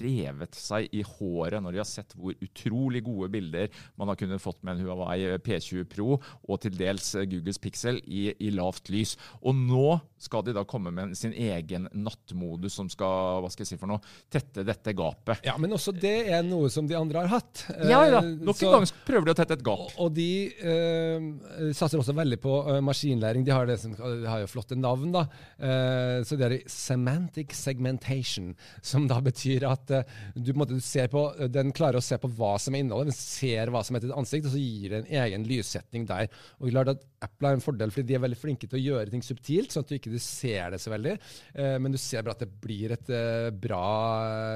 revet 0.01 0.57
seg 0.59 0.90
i 0.94 1.03
håret 1.07 1.62
når 1.62 1.77
de 1.77 1.83
har 1.83 1.88
sett 1.88 2.14
hvor 2.18 2.35
utrolig 2.42 3.03
gode 3.07 3.31
bilder 3.33 3.70
man 3.96 4.11
har 4.11 4.18
kunnet 4.20 4.42
fått 4.42 4.62
med 4.66 4.77
en 4.77 4.87
Huawei 4.87 5.37
P20 5.44 5.87
Pro 5.90 6.16
og 6.16 6.61
til 6.62 6.77
dels 6.77 7.12
Googles 7.29 7.61
Pixel 7.62 8.01
i, 8.07 8.29
i 8.42 8.53
lavt 8.55 8.90
lys. 8.92 9.16
Og 9.42 9.57
nå 9.57 9.99
skal 10.20 10.44
de 10.46 10.55
da 10.57 10.64
komme 10.68 10.92
med 10.94 11.14
sin 11.18 11.35
egen 11.37 11.88
nattmodus 11.92 12.77
som 12.79 12.88
skal 12.92 13.42
hva 13.44 13.51
skal 13.53 13.64
jeg 13.64 13.75
si 13.75 13.81
for 13.81 13.90
noe, 13.90 14.03
tette 14.33 14.64
dette 14.66 14.94
gapet. 14.96 15.44
Ja, 15.46 15.57
men 15.61 15.75
også 15.77 15.94
det 15.94 16.16
er 16.33 16.44
noe 16.46 16.70
som 16.72 16.88
de 16.88 16.96
andre 16.99 17.25
har 17.25 17.38
hatt. 17.38 17.64
Ja, 17.87 18.03
ja. 18.09 18.22
Eh, 18.22 18.33
Nok 18.46 18.62
en 18.64 18.75
gang 18.79 18.87
prøver 19.07 19.29
de 19.29 19.35
å 19.35 19.38
tette 19.38 19.57
et 19.59 19.64
gap. 19.66 19.92
Og, 20.03 20.12
de 20.16 20.31
eh, 20.57 21.70
satser 21.77 22.01
også 22.01 22.16
veldig 22.16 22.38
på 22.42 22.55
eh, 22.64 22.81
maskinlæring. 22.85 23.44
De 23.46 23.55
har, 23.55 23.68
det 23.68 23.79
som, 23.83 23.94
de 23.96 24.29
har 24.29 24.42
jo 24.42 24.51
flotte 24.51 24.79
navn, 24.79 25.12
da. 25.14 25.27
Eh, 25.59 26.20
så 26.27 26.38
det 26.38 26.49
er 26.49 26.57
semantic 26.70 27.55
segmentation, 27.57 28.55
som 28.85 29.09
da 29.11 29.20
betyr 29.25 29.66
at 29.68 29.75
eh, 29.94 30.14
du, 30.34 30.52
måte, 30.58 30.76
du 30.78 31.12
på, 31.12 31.24
den 31.52 31.72
klarer 31.76 32.00
å 32.00 32.04
se 32.04 32.18
på 32.20 32.30
hva 32.38 32.54
som 32.62 32.74
er 32.74 32.84
innholdet, 32.84 33.12
den 33.12 33.18
ser 33.18 33.72
hva 33.72 33.82
som 33.86 33.96
er 33.96 34.04
til 34.04 34.10
ditt 34.10 34.18
ansikt, 34.18 34.48
og 34.48 34.54
så 34.54 34.62
gir 34.62 34.92
det 34.92 35.02
en 35.02 35.12
egen 35.24 35.46
lyssetning 35.48 36.06
der. 36.08 36.30
Og 36.60 36.72
klart 36.72 36.94
at 36.94 37.04
Apple 37.26 37.50
har 37.50 37.58
en 37.58 37.64
fordel, 37.64 37.92
fordi 37.92 38.10
de 38.10 38.18
er 38.18 38.24
veldig 38.24 38.38
flinke 38.38 38.68
til 38.68 38.78
å 38.78 38.84
gjøre 38.84 39.12
ting 39.12 39.24
subtilt, 39.24 39.72
sånn 39.72 39.86
at 39.86 39.92
du 39.92 39.96
ikke 39.98 40.12
du 40.12 40.18
ser 40.22 40.74
det 40.74 40.80
så 40.82 40.92
veldig. 40.92 41.14
Eh, 41.56 41.76
men 41.82 41.94
du 41.94 42.00
ser 42.00 42.24
bare 42.26 42.36
at 42.36 42.44
det 42.44 42.50
blir 42.62 42.94
et 42.96 43.12
eh, 43.12 43.50
bra 43.50 43.84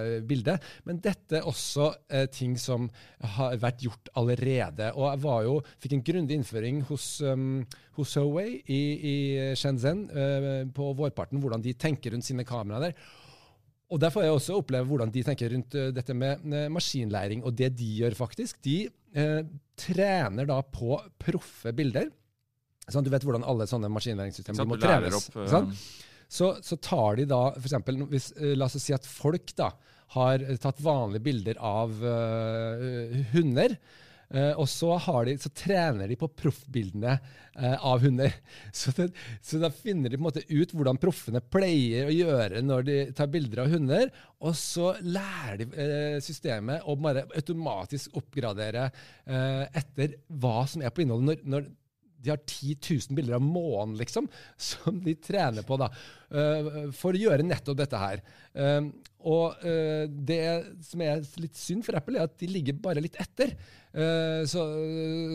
eh, 0.01 0.17
bilde. 0.27 0.57
Men 0.89 1.01
dette 1.03 1.41
er 1.41 1.49
også 1.49 1.91
eh, 2.11 2.27
ting 2.33 2.57
som 2.61 2.89
har 3.37 3.57
vært 3.61 3.85
gjort 3.87 4.13
allerede. 4.21 4.93
Og 4.97 5.09
jeg 5.09 5.23
var 5.25 5.47
jo, 5.47 5.57
fikk 5.83 5.97
en 5.97 6.05
grundig 6.11 6.39
innføring 6.41 6.83
hos, 6.89 7.07
um, 7.25 7.63
hos 7.99 8.17
Huawei 8.19 8.61
i, 8.61 8.83
i 9.13 9.17
Shenzhen 9.59 10.07
uh, 10.13 10.63
på 10.75 10.93
vårparten, 10.97 11.41
hvordan 11.43 11.65
de 11.65 11.75
tenker 11.79 12.15
rundt 12.15 12.27
sine 12.27 12.47
kameraer 12.49 12.91
der. 12.91 13.11
Og 13.91 13.99
Der 13.99 14.13
får 14.15 14.25
jeg 14.25 14.37
også 14.37 14.59
oppleve 14.61 14.87
hvordan 14.87 15.11
de 15.11 15.23
tenker 15.27 15.51
rundt 15.55 15.75
eh, 15.75 15.91
dette 15.95 16.15
med 16.15 16.45
eh, 16.55 16.69
maskinlæring. 16.73 17.43
Og 17.47 17.55
det 17.59 17.73
de 17.79 17.89
gjør, 18.01 18.15
faktisk, 18.19 18.61
de 18.63 18.85
eh, 18.87 19.41
trener 19.79 20.47
da 20.47 20.61
på 20.63 20.99
proffe 21.19 21.75
bilder. 21.77 22.11
Sånn, 22.91 23.07
du 23.07 23.11
vet 23.13 23.25
hvordan 23.27 23.47
alle 23.47 23.67
sånne 23.71 23.91
maskinlæringssystemer 23.93 24.67
må 24.67 24.79
trenes. 24.81 25.31
opp, 25.31 25.43
sant? 25.51 25.75
Så, 26.31 26.53
så 26.63 26.79
tar 26.79 27.19
de 27.19 27.27
da 27.27 27.41
for 27.57 27.67
eksempel, 27.67 28.05
hvis, 28.11 28.29
La 28.55 28.69
oss 28.69 28.79
si 28.79 28.95
at 28.95 29.07
folk 29.07 29.51
da 29.59 29.73
har 30.15 30.43
tatt 30.63 30.83
vanlige 30.83 31.23
bilder 31.27 31.59
av 31.63 31.91
uh, 32.03 33.15
hunder. 33.33 33.75
Eh, 34.35 34.53
og 34.55 34.69
så, 34.71 34.95
de, 35.27 35.35
så 35.41 35.51
trener 35.55 36.11
de 36.11 36.17
på 36.19 36.29
proffbildene 36.43 37.17
uh, 37.17 37.77
av 37.87 38.05
hunder. 38.05 38.33
Så, 38.81 38.93
det, 38.97 39.09
så 39.43 39.59
da 39.61 39.69
finner 39.75 40.09
de 40.09 40.17
på 40.17 40.23
en 40.23 40.29
måte 40.29 40.45
ut 40.49 40.73
hvordan 40.75 41.01
proffene 41.03 41.43
pleier 41.43 42.09
å 42.09 42.15
gjøre 42.15 42.63
når 42.63 42.87
de 42.87 42.99
tar 43.17 43.31
bilder 43.33 43.65
av 43.65 43.75
hunder. 43.75 44.09
Og 44.47 44.55
så 44.59 44.95
lærer 45.03 45.61
de 45.61 45.69
uh, 45.75 46.21
systemet 46.25 46.87
å 46.87 46.97
bare 47.01 47.27
automatisk 47.37 48.17
oppgradere 48.21 48.89
etter 49.27 50.17
hva 50.41 50.65
som 50.69 50.83
er 50.83 50.91
på 50.95 51.05
innholdet. 51.05 51.45
når, 51.45 51.45
når 51.53 51.69
de 52.21 52.33
har 52.33 52.41
10 52.45 52.77
000 52.85 53.17
bilder 53.17 53.39
av 53.39 53.45
månen, 53.45 53.97
liksom, 54.01 54.29
som 54.71 55.01
de 55.05 55.15
trener 55.17 55.67
på 55.67 55.79
da, 55.81 55.91
for 56.31 57.17
å 57.17 57.21
gjøre 57.21 57.43
nettopp 57.47 57.79
dette 57.81 57.99
her. 57.99 58.21
Um, 58.55 58.93
og 59.29 59.61
eh, 59.69 60.07
det 60.09 60.41
som 60.87 61.03
er 61.05 61.21
litt 61.43 61.59
synd 61.59 61.85
for 61.85 61.99
Apple, 61.99 62.17
er 62.17 62.29
at 62.29 62.39
de 62.41 62.49
ligger 62.49 62.79
bare 62.81 63.03
litt 63.05 63.19
etter. 63.21 63.53
Eh, 63.91 64.43
så 64.47 64.63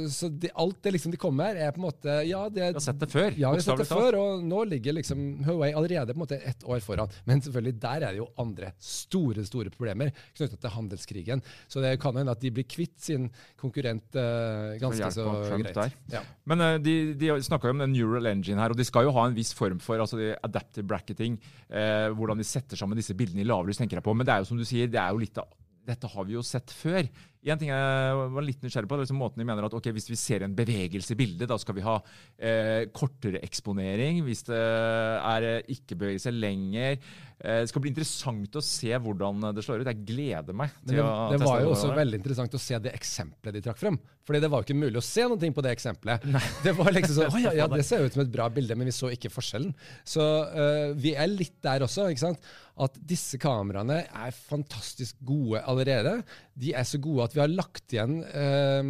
så 0.09 0.29
de, 0.31 0.47
alt 0.55 0.77
det 0.85 0.93
liksom 0.95 1.11
de 1.11 1.19
kommer 1.19 1.51
med, 1.51 1.59
er 1.59 1.73
på 1.75 1.81
en 1.81 1.85
måte 1.89 2.13
Ja, 2.23 2.45
det, 2.47 2.61
Vi 2.69 2.77
har 2.77 2.85
sett 2.85 3.01
det 3.01 3.09
før. 3.11 3.27
ja, 3.35 3.49
vi 3.51 3.59
har 3.59 3.65
sett 3.65 3.81
det 3.83 3.87
før, 3.89 4.17
og 4.21 4.45
nå 4.47 4.63
ligger 4.71 4.95
liksom 4.95 5.21
Huawei 5.45 5.73
allerede 5.75 6.15
på 6.15 6.21
en 6.21 6.23
måte 6.23 6.39
ett 6.39 6.63
år 6.63 6.79
foran. 6.85 7.11
Men 7.27 7.43
selvfølgelig, 7.43 7.75
der 7.83 8.07
er 8.07 8.15
det 8.15 8.21
jo 8.23 8.29
andre 8.41 8.71
store 8.79 9.45
store 9.45 9.73
problemer 9.73 10.13
knytta 10.37 10.57
til 10.57 10.73
handelskrigen. 10.77 11.43
Så 11.67 11.83
det 11.83 11.97
kan 12.01 12.15
hende 12.17 12.33
at 12.33 12.41
de 12.41 12.53
blir 12.55 12.65
kvitt 12.69 12.95
sin 13.05 13.27
konkurrent 13.59 14.17
uh, 14.17 14.79
ganske 14.81 15.11
så 15.13 15.27
greit. 15.51 15.99
Ja. 16.13 16.23
Men 16.47 16.63
uh, 16.63 16.71
de, 16.81 16.95
de 17.19 17.33
snakka 17.45 17.69
jo 17.69 17.75
om 17.75 17.83
den 17.83 17.93
neural 17.93 18.31
engine 18.31 18.61
her, 18.61 18.73
og 18.73 18.79
de 18.79 18.87
skal 18.87 19.09
jo 19.09 19.13
ha 19.17 19.27
en 19.27 19.37
viss 19.37 19.53
form 19.57 19.81
for 19.83 20.01
altså 20.01 20.17
de 20.21 20.31
adaptive 20.47 20.84
bracketing. 20.87 21.37
Eh, 21.69 22.07
hvordan 22.15 22.41
de 22.41 22.47
setter 22.47 22.79
sammen 22.79 22.99
disse 22.99 23.15
bildene 23.17 23.43
i 23.43 23.47
lavlys, 23.47 23.81
tenker 23.81 23.99
jeg 23.99 24.05
på. 24.05 24.15
Men 24.15 24.27
det 24.27 24.35
er 24.35 24.43
jo 24.43 24.49
som 24.51 24.59
du 24.59 24.65
sier, 24.67 24.91
det 24.91 25.01
er 25.01 25.13
jo 25.13 25.23
litt 25.23 25.41
av 25.41 25.53
dette 25.85 26.09
har 26.09 26.25
vi 26.27 26.35
jo 26.35 26.43
sett 26.45 26.73
før. 26.73 27.05
En 27.53 27.61
ting 27.61 27.69
jeg 27.69 28.21
var 28.35 28.45
litt 28.45 28.63
nysgjerrig 28.65 28.89
på, 28.89 28.97
det 28.97 29.03
er 29.03 29.07
liksom 29.07 29.21
måten 29.21 29.41
de 29.41 29.47
mener 29.47 29.67
at 29.67 29.75
okay, 29.77 29.93
hvis 29.95 30.09
vi 30.09 30.17
ser 30.19 30.45
en 30.45 30.55
bevegelse 30.57 31.13
i 31.13 31.19
bildet, 31.19 31.49
da 31.51 31.59
skal 31.61 31.77
vi 31.77 31.85
ha 31.85 31.99
eh, 32.39 32.87
kortere 32.95 33.43
eksponering. 33.45 34.23
Hvis 34.25 34.45
det 34.47 34.57
er 34.57 35.49
eh, 35.51 35.73
ikke-bevegelse 35.75 36.33
lenger. 36.33 36.97
Eh, 37.35 37.61
det 37.61 37.69
skal 37.69 37.83
bli 37.83 37.91
interessant 37.91 38.55
å 38.55 38.63
se 38.63 38.89
hvordan 38.95 39.49
det 39.53 39.63
slår 39.65 39.83
ut. 39.83 39.91
Jeg 39.91 40.07
gleder 40.07 40.55
meg 40.57 40.73
til 40.81 40.95
det, 40.95 41.03
å 41.03 41.29
det 41.29 41.39
teste 41.39 41.49
var 41.49 41.61
jo 41.61 41.69
det. 41.69 41.77
også 41.77 41.95
veldig 41.99 42.19
interessant 42.21 42.57
å 42.57 42.61
se 42.65 42.81
det 42.85 42.93
eksempelet 42.95 43.57
de 43.57 43.63
trakk 43.65 43.81
frem. 43.81 43.99
Fordi 44.25 44.41
det 44.41 44.49
var 44.49 44.61
jo 44.61 44.65
ikke 44.65 44.77
mulig 44.79 44.97
å 44.97 45.05
se 45.05 45.25
noe 45.29 45.51
på 45.53 45.63
det 45.65 45.73
eksempelet. 45.75 46.23
Det 46.65 46.73
var 46.73 46.93
liksom 46.95 47.17
sånn, 47.19 47.41
ja, 47.45 47.51
ja, 47.53 47.65
det 47.69 47.83
ser 47.85 48.05
ut 48.05 48.15
som 48.15 48.23
et 48.23 48.31
bra 48.31 48.47
bilde, 48.49 48.73
men 48.77 48.89
vi 48.89 48.93
så 48.95 49.11
ikke 49.13 49.29
forskjellen. 49.29 49.73
Så 50.07 50.23
uh, 50.23 50.95
vi 50.97 51.13
er 51.13 51.29
litt 51.29 51.59
der 51.63 51.85
også, 51.85 52.07
ikke 52.09 52.23
sant? 52.23 52.47
At 52.81 52.97
disse 53.07 53.37
kameraene 53.39 54.01
er 54.07 54.33
fantastisk 54.35 55.19
gode 55.27 55.61
allerede. 55.69 56.17
De 56.57 56.73
er 56.75 56.87
så 56.87 56.99
gode 57.03 57.27
at 57.27 57.34
vi 57.35 57.41
har 57.43 57.51
lagt 57.51 57.93
igjen 57.93 58.23
eh, 58.25 58.83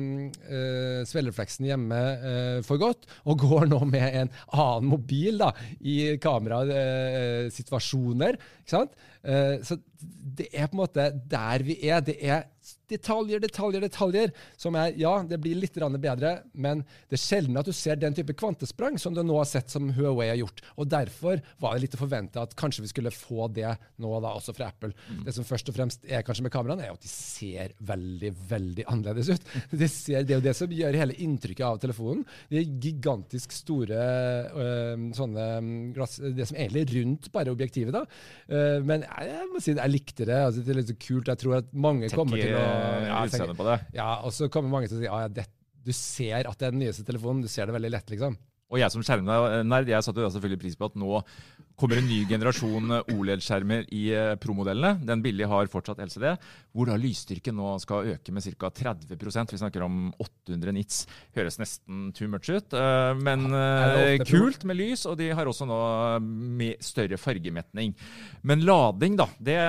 svelgerfleksen 1.09 1.65
hjemme 1.69 1.99
eh, 2.15 2.59
for 2.65 2.77
godt, 2.81 3.05
og 3.25 3.39
går 3.43 3.65
nå 3.71 3.79
med 3.89 4.07
en 4.21 4.29
annen 4.53 4.87
mobil 4.93 5.33
da, 5.41 5.49
i 5.81 6.17
kamerasituasjoner. 6.21 8.33
sant? 8.69 8.91
Eh, 9.25 9.55
så 9.65 9.73
det 10.35 10.47
er 10.51 10.67
på 10.69 10.75
en 10.77 10.83
måte 10.83 11.03
der 11.31 11.63
vi 11.65 11.75
er. 11.89 11.99
Det 12.05 12.17
er 12.21 12.41
detaljer, 12.89 13.41
detaljer, 13.43 13.83
detaljer 13.85 14.33
som 14.57 14.75
er 14.79 14.93
Ja, 14.99 15.17
det 15.27 15.39
blir 15.43 15.57
litt 15.59 15.75
bedre, 15.75 16.31
men 16.53 16.83
det 17.09 17.17
er 17.17 17.21
sjelden 17.21 17.59
at 17.59 17.67
du 17.67 17.73
ser 17.75 17.99
den 17.99 18.15
type 18.15 18.35
kvantesprang 18.37 18.99
som 19.01 19.15
du 19.15 19.21
nå 19.23 19.37
har 19.39 19.47
sett 19.49 19.71
som 19.73 19.89
Huawei 19.95 20.29
har 20.29 20.39
gjort. 20.39 20.61
Og 20.77 20.89
Derfor 20.95 21.41
var 21.61 21.75
det 21.75 21.85
litt 21.85 21.97
å 21.97 22.01
forvente 22.01 22.41
at 22.41 22.55
kanskje 22.57 22.85
vi 22.85 22.91
skulle 22.91 23.13
få 23.13 23.49
det 23.53 23.73
nå 24.01 24.11
da 24.23 24.33
også 24.37 24.55
fra 24.55 24.69
Apple. 24.71 24.93
Mm. 25.09 25.23
Det 25.27 25.35
som 25.35 25.47
først 25.47 25.71
og 25.71 25.77
fremst 25.77 26.05
er 26.07 26.25
kanskje 26.25 26.45
med 26.45 26.53
kameraene, 26.53 26.87
er 26.87 26.95
at 26.95 27.03
de 27.03 27.11
ser 27.11 27.75
veldig, 27.85 28.31
veldig 28.49 28.87
annerledes 28.91 29.33
ut. 29.35 29.51
De 29.85 29.87
ser, 29.91 30.23
det 30.23 30.33
er 30.33 30.39
jo 30.39 30.45
det 30.45 30.55
som 30.57 30.71
gjør 30.71 30.95
hele 30.97 31.15
inntrykket 31.21 31.65
av 31.67 31.79
telefonen. 31.83 32.23
De 32.49 32.61
gigantisk 32.81 33.53
store 33.53 33.99
øh, 34.55 35.03
sånne 35.15 35.45
glass 35.95 36.17
Det 36.23 36.47
som 36.47 36.57
egentlig 36.57 36.85
er 36.85 36.93
rundt 36.95 37.27
bare 37.33 37.53
objektivet, 37.53 37.95
da. 37.95 38.03
Uh, 38.49 38.79
men 38.85 39.03
jeg, 39.05 39.29
jeg, 39.31 39.49
må 39.51 39.61
si 39.61 39.73
det, 39.73 39.83
jeg 39.83 39.93
likte 39.93 40.27
det. 40.27 40.39
Altså, 40.47 40.63
det 40.63 40.73
er 40.73 40.79
litt 40.79 40.91
så 40.91 40.97
kult. 41.07 41.31
Jeg 41.31 41.41
tror 41.41 41.57
at 41.59 41.71
mange 41.73 42.07
Tekki, 42.07 42.19
kommer 42.19 42.41
til 42.41 42.54
ja, 42.55 43.21
utseendet 43.25 43.59
på 43.59 43.67
det. 43.67 43.77
Ja, 43.97 44.09
og 44.25 44.33
så 44.35 44.49
kommer 44.51 44.71
mange 44.71 44.89
til 44.91 44.97
å 44.97 45.01
si 45.03 45.07
ja, 45.07 45.21
det, 45.31 45.47
du 45.85 45.93
ser 45.95 46.49
at 46.49 46.59
det 46.59 46.69
er 46.69 46.75
den 46.75 46.83
nyeste 46.85 47.05
telefonen. 47.07 47.43
Du 47.45 47.51
ser 47.51 47.69
det 47.69 47.75
veldig 47.77 47.93
lett, 47.93 48.13
liksom. 48.13 48.37
Og 48.73 48.81
jeg 48.81 48.89
som 48.93 49.03
skjermnerd 49.05 49.91
jeg 49.91 50.05
satte 50.05 50.23
jo 50.23 50.31
selvfølgelig 50.33 50.61
pris 50.63 50.77
på 50.79 50.89
at 50.89 50.95
nå 50.97 51.19
kommer 51.79 51.99
en 51.99 52.07
ny 52.07 52.21
generasjon 52.29 52.93
OLED-skjermer 53.11 53.85
i 53.95 54.03
eh, 54.15 54.33
Pro-modellene. 54.41 55.05
Den 55.05 55.23
billige 55.23 55.49
har 55.51 55.69
fortsatt 55.71 55.99
LCD, 56.05 56.27
hvor 56.75 56.89
da 56.89 56.97
lysstyrken 56.99 57.57
nå 57.57 57.75
skal 57.83 58.13
øke 58.15 58.35
med 58.35 58.45
ca. 58.45 58.71
30% 58.71 59.55
Vi 59.55 59.61
snakker 59.61 59.85
om 59.85 60.09
800 60.23 60.75
nits. 60.75 61.03
Høres 61.35 61.59
nesten 61.61 62.09
too 62.15 62.29
much 62.31 62.49
ut, 62.49 62.75
eh, 62.75 63.11
men 63.19 63.47
eh, 63.51 64.23
kult 64.23 64.63
med 64.67 64.79
lys. 64.79 65.05
Og 65.09 65.17
de 65.19 65.31
har 65.35 65.51
også 65.51 65.67
nå 65.69 65.79
større 66.83 67.19
fargemetning. 67.19 67.95
Men 68.47 68.63
lading, 68.65 69.17
da. 69.19 69.27
det 69.39 69.59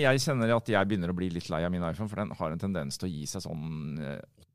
Jeg 0.00 0.22
kjenner 0.26 0.54
at 0.56 0.70
jeg 0.70 0.88
begynner 0.90 1.10
å 1.10 1.16
bli 1.18 1.30
litt 1.34 1.50
lei 1.50 1.64
av 1.66 1.74
min 1.74 1.84
iPhone, 1.86 2.10
for 2.10 2.22
den 2.22 2.36
har 2.38 2.54
en 2.54 2.62
tendens 2.62 3.00
til 3.00 3.10
å 3.10 3.12
gi 3.12 3.26
seg 3.30 3.44
sånn 3.46 3.98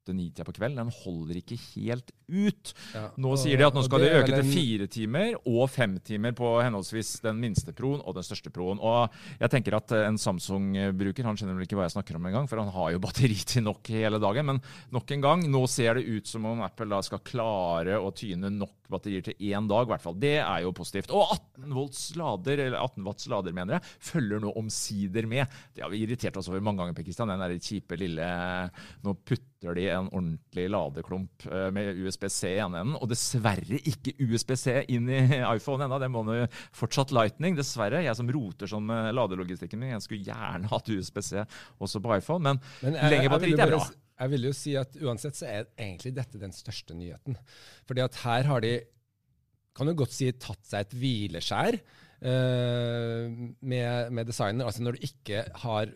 åtte-ni-tida 0.06 0.46
på 0.46 0.54
kvelden. 0.54 0.78
Den 0.78 0.94
holder 0.94 1.40
ikke 1.40 1.58
helt 1.76 2.12
ut. 2.30 2.74
Ja, 2.94 3.10
Nå 3.18 3.34
og, 3.34 3.40
sier 3.42 3.58
de 3.58 3.66
at 3.66 3.76
nå 3.76 3.84
skal 3.86 4.04
de 4.06 4.12
øke 4.20 4.32
til 4.34 4.52
fire 4.52 4.88
timer 4.88 5.36
og 5.42 5.70
fem 5.70 5.98
timer 6.06 6.36
på 6.38 6.56
henholdsvis 6.62 6.85
den 7.26 7.42
minste 7.42 7.74
proen 7.76 8.04
og 8.04 8.18
den 8.18 8.26
største 8.26 8.52
proen. 8.54 8.82
Og 8.84 9.14
jeg 9.40 9.52
tenker 9.54 9.78
at 9.78 9.96
en 10.04 10.20
Samsung-bruker 10.22 11.28
han 11.28 11.40
skjønner 11.40 11.58
vel 11.58 11.68
ikke 11.68 11.80
hva 11.80 11.88
jeg 11.88 11.96
snakker 11.98 12.20
om 12.20 12.30
engang, 12.30 12.50
for 12.52 12.62
han 12.62 12.74
har 12.76 12.94
jo 12.94 13.02
batteri 13.04 13.38
til 13.48 13.66
nok 13.66 13.92
hele 13.96 14.22
dagen. 14.22 14.54
Men 14.54 14.64
nok 14.96 15.16
en 15.16 15.26
gang, 15.26 15.46
nå 15.50 15.66
ser 15.72 16.00
det 16.00 16.08
ut 16.08 16.30
som 16.30 16.46
om 16.50 16.64
Apple 16.66 16.90
da 16.92 17.02
skal 17.06 17.24
klare 17.26 18.00
å 18.00 18.14
tyne 18.16 18.52
nok 18.54 18.85
batterier 18.92 19.26
til 19.26 19.38
én 19.52 19.70
dag, 19.70 19.86
i 19.86 19.92
hvert 19.94 20.04
fall. 20.04 20.18
Det 20.22 20.36
er 20.42 20.64
jo 20.66 20.74
positivt. 20.76 21.14
Og 21.16 21.36
18 21.36 21.76
volts 21.76 22.04
lader, 22.20 22.62
eller 22.68 22.80
18 22.82 23.06
watts 23.08 23.30
lader, 23.32 23.56
mener 23.56 23.78
jeg, 23.78 23.96
følger 24.12 24.44
nå 24.44 24.54
omsider 24.60 25.28
med. 25.30 25.58
Det 25.76 25.86
har 25.86 25.94
vi 25.94 26.04
irritert 26.06 26.38
oss 26.40 26.50
over 26.52 26.64
mange 26.64 26.84
ganger, 26.84 26.98
Per 26.98 27.08
Kristian. 27.08 27.32
Den 27.32 27.44
derre 27.44 27.60
kjipe 27.62 27.98
lille 28.00 28.26
Nå 29.06 29.14
putter 29.26 29.76
de 29.78 29.86
en 29.90 30.08
ordentlig 30.12 30.66
ladeklump 30.70 31.46
eh, 31.50 31.68
med 31.74 31.98
USBC 32.06 32.40
i 32.52 32.60
ene 32.64 32.82
enden. 32.84 32.98
Og 33.00 33.10
dessverre 33.12 33.80
ikke 33.82 34.16
USBC 34.22 34.68
inn 34.94 35.10
i 35.10 35.22
iPhone 35.56 35.88
ennå. 35.88 36.00
Det 36.02 36.12
må 36.14 36.26
nå 36.28 36.40
fortsatt 36.76 37.14
Lightning. 37.16 37.58
Dessverre. 37.58 38.04
Jeg 38.06 38.18
som 38.18 38.30
roter 38.32 38.70
sånn 38.70 38.86
med 38.90 39.14
ladelogistikken 39.18 39.82
min, 39.82 39.96
jeg 39.96 40.06
skulle 40.06 40.26
gjerne 40.28 40.70
hatt 40.72 40.92
USBC 40.92 41.32
også 41.82 42.02
på 42.04 42.18
iPhone, 42.18 42.44
men, 42.46 42.62
men 42.84 42.98
jeg, 43.00 43.14
lengre 43.16 43.32
batteri 43.34 43.56
er 43.56 43.72
bra. 43.76 43.86
Jeg 44.16 44.32
vil 44.32 44.48
jo 44.48 44.54
si 44.56 44.76
at 44.80 44.96
uansett 45.04 45.38
så 45.38 45.48
er 45.50 45.68
egentlig 45.76 46.14
dette 46.16 46.40
den 46.40 46.56
største 46.56 46.96
nyheten. 46.96 47.36
Fordi 47.88 48.04
at 48.06 48.20
her 48.24 48.48
har 48.48 48.64
de, 48.64 48.74
kan 49.76 49.90
du 49.90 49.96
godt 49.98 50.16
si, 50.16 50.30
tatt 50.40 50.64
seg 50.68 50.86
et 50.86 50.96
hvileskjær 51.02 51.78
uh, 51.80 53.26
med, 53.60 54.14
med 54.16 54.32
designer. 54.32 54.70
Altså 54.70 54.86
når 54.86 54.96
du 54.96 55.08
ikke 55.10 55.44
har 55.66 55.92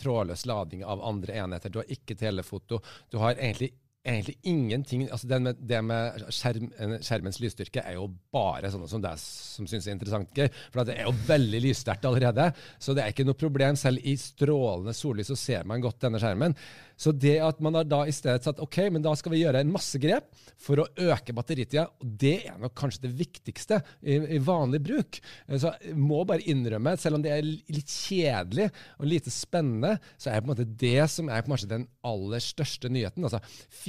trådløs 0.00 0.46
lading 0.48 0.82
av 0.88 1.02
andre 1.04 1.36
enheter, 1.44 1.70
du 1.70 1.82
har 1.82 1.92
ikke 1.92 2.18
telefoto, 2.18 2.80
du 3.12 3.20
har 3.22 3.36
egentlig 3.36 3.72
egentlig 4.04 4.36
ingenting 4.48 5.02
altså 5.12 5.28
Det 5.28 5.38
med, 5.42 5.58
det 5.60 5.80
med 5.84 6.22
skjerm, 6.32 6.70
skjermens 7.04 7.40
lysstyrke 7.42 7.82
er 7.84 7.98
jo 7.98 8.06
bare 8.32 8.70
sånne 8.72 8.88
som 8.88 9.02
deg 9.04 9.20
som 9.20 9.68
syns 9.68 9.88
er 9.88 9.96
interessant. 9.96 10.40
For 10.72 10.88
det 10.88 10.96
er 10.96 11.08
jo 11.08 11.16
veldig 11.28 11.60
lyssterkt 11.66 12.06
allerede. 12.08 12.50
Så 12.80 12.96
det 12.96 13.04
er 13.04 13.12
ikke 13.12 13.26
noe 13.28 13.38
problem. 13.38 13.76
Selv 13.76 14.00
i 14.00 14.16
strålende 14.20 14.94
sollys 14.96 15.28
så 15.32 15.36
ser 15.38 15.68
man 15.68 15.84
godt 15.84 16.00
denne 16.06 16.20
skjermen. 16.22 16.56
Så 17.00 17.12
det 17.16 17.38
at 17.40 17.60
man 17.64 17.78
har 17.78 17.86
da 17.88 18.02
i 18.08 18.12
stedet 18.12 18.44
satt 18.44 18.60
ok, 18.60 18.76
men 18.92 19.04
da 19.04 19.14
skal 19.16 19.32
vi 19.32 19.40
gjøre 19.40 19.62
en 19.64 19.72
masse 19.72 19.96
grep 20.00 20.28
for 20.60 20.82
å 20.82 20.88
øke 21.00 21.32
batteritida, 21.36 21.86
og 21.88 22.16
det 22.20 22.34
er 22.50 22.58
nok 22.60 22.74
kanskje 22.76 23.06
det 23.06 23.14
viktigste 23.16 23.78
i, 24.04 24.18
i 24.36 24.40
vanlig 24.44 24.82
bruk. 24.84 25.20
Så 25.48 25.72
jeg 25.80 25.96
må 25.96 26.20
bare 26.28 26.44
innrømme, 26.52 26.92
selv 27.00 27.16
om 27.16 27.24
det 27.24 27.32
er 27.32 27.46
litt 27.46 27.88
kjedelig 27.88 28.68
og 28.98 29.08
lite 29.08 29.32
spennende, 29.32 29.94
så 30.20 30.28
er 30.28 30.36
det 30.36 30.44
på 30.44 30.50
en 30.50 30.52
måte 30.52 30.68
det 30.84 31.08
som 31.12 31.32
er 31.32 31.46
kanskje 31.46 31.72
den 31.72 31.88
aller 32.04 32.44
største 32.44 32.92
nyheten. 32.92 33.24
Altså 33.24 33.40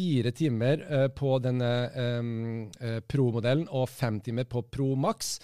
fire 0.02 0.32
timer 0.34 0.86
uh, 0.90 1.08
på 1.14 1.36
denne 1.44 1.72
um, 2.20 2.32
uh, 2.82 3.00
Pro-modellen 3.06 3.68
og 3.70 3.90
fem 3.92 4.22
timer 4.24 4.50
på 4.50 4.64
Pro 4.72 4.96
Max 4.98 5.38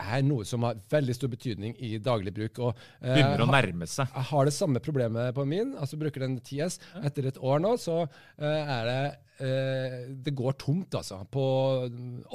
er 0.00 0.24
noe 0.24 0.46
som 0.48 0.64
har 0.66 0.80
veldig 0.90 1.14
stor 1.16 1.30
betydning 1.32 1.74
i 1.84 1.94
daglig 2.02 2.32
bruk. 2.36 2.60
Og, 2.66 2.82
eh, 3.00 3.14
Begynner 3.16 3.44
å 3.44 3.50
nærme 3.50 3.88
seg. 3.90 4.08
Jeg 4.14 4.28
har 4.30 4.44
det 4.48 4.54
samme 4.56 4.80
problemet 4.80 5.34
på 5.34 5.46
min. 5.46 5.74
altså 5.76 5.98
Bruker 6.00 6.20
den 6.24 6.40
10S. 6.40 6.78
Etter 7.04 7.26
et 7.28 7.38
år 7.38 7.60
nå 7.60 7.76
så 7.80 8.02
eh, 8.38 8.44
er 8.46 8.84
det 8.88 9.00
eh, 9.44 9.98
Det 10.24 10.34
går 10.34 10.52
tomt, 10.60 10.94
altså. 10.94 11.24
På 11.30 11.44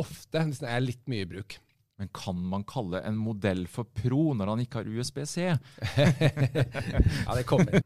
ofte. 0.01 0.45
Det 0.45 0.69
er 0.69 0.83
litt 0.83 1.05
mye 1.07 1.25
bruk. 1.25 1.57
Men 1.97 2.09
kan 2.11 2.35
man 2.35 2.65
kalle 2.67 3.01
en 3.07 3.15
modell 3.15 3.67
for 3.71 3.87
pro 3.87 4.33
når 4.35 4.51
han 4.51 4.63
ikke 4.65 4.81
har 4.81 4.89
USBC? 4.89 5.35
ja, 7.25 7.35
det 7.37 7.45
kommer. 7.47 7.79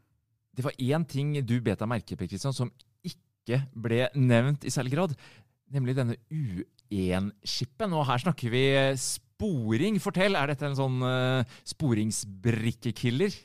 Det 0.50 0.64
var 0.66 0.74
én 0.82 1.06
ting 1.06 1.36
du 1.46 1.60
bet 1.62 1.78
deg 1.78 1.88
merke 1.88 2.16
i, 2.16 2.26
Kristian, 2.26 2.52
som 2.52 2.72
ikke 3.50 3.80
ble 3.86 4.04
nevnt 4.18 4.64
i 4.64 4.72
særlig 4.72 4.94
grad. 4.94 5.14
Nemlig 5.70 5.96
denne 5.98 6.16
U1-skippen. 6.30 7.94
Og 7.94 8.06
her 8.08 8.22
snakker 8.22 8.52
vi 8.52 8.64
sporing. 9.00 9.98
Fortell, 10.02 10.38
er 10.38 10.50
dette 10.50 10.68
en 10.68 10.78
sånn 10.78 11.02
uh, 11.02 11.58
sporingsbrikkekiller? 11.68 13.36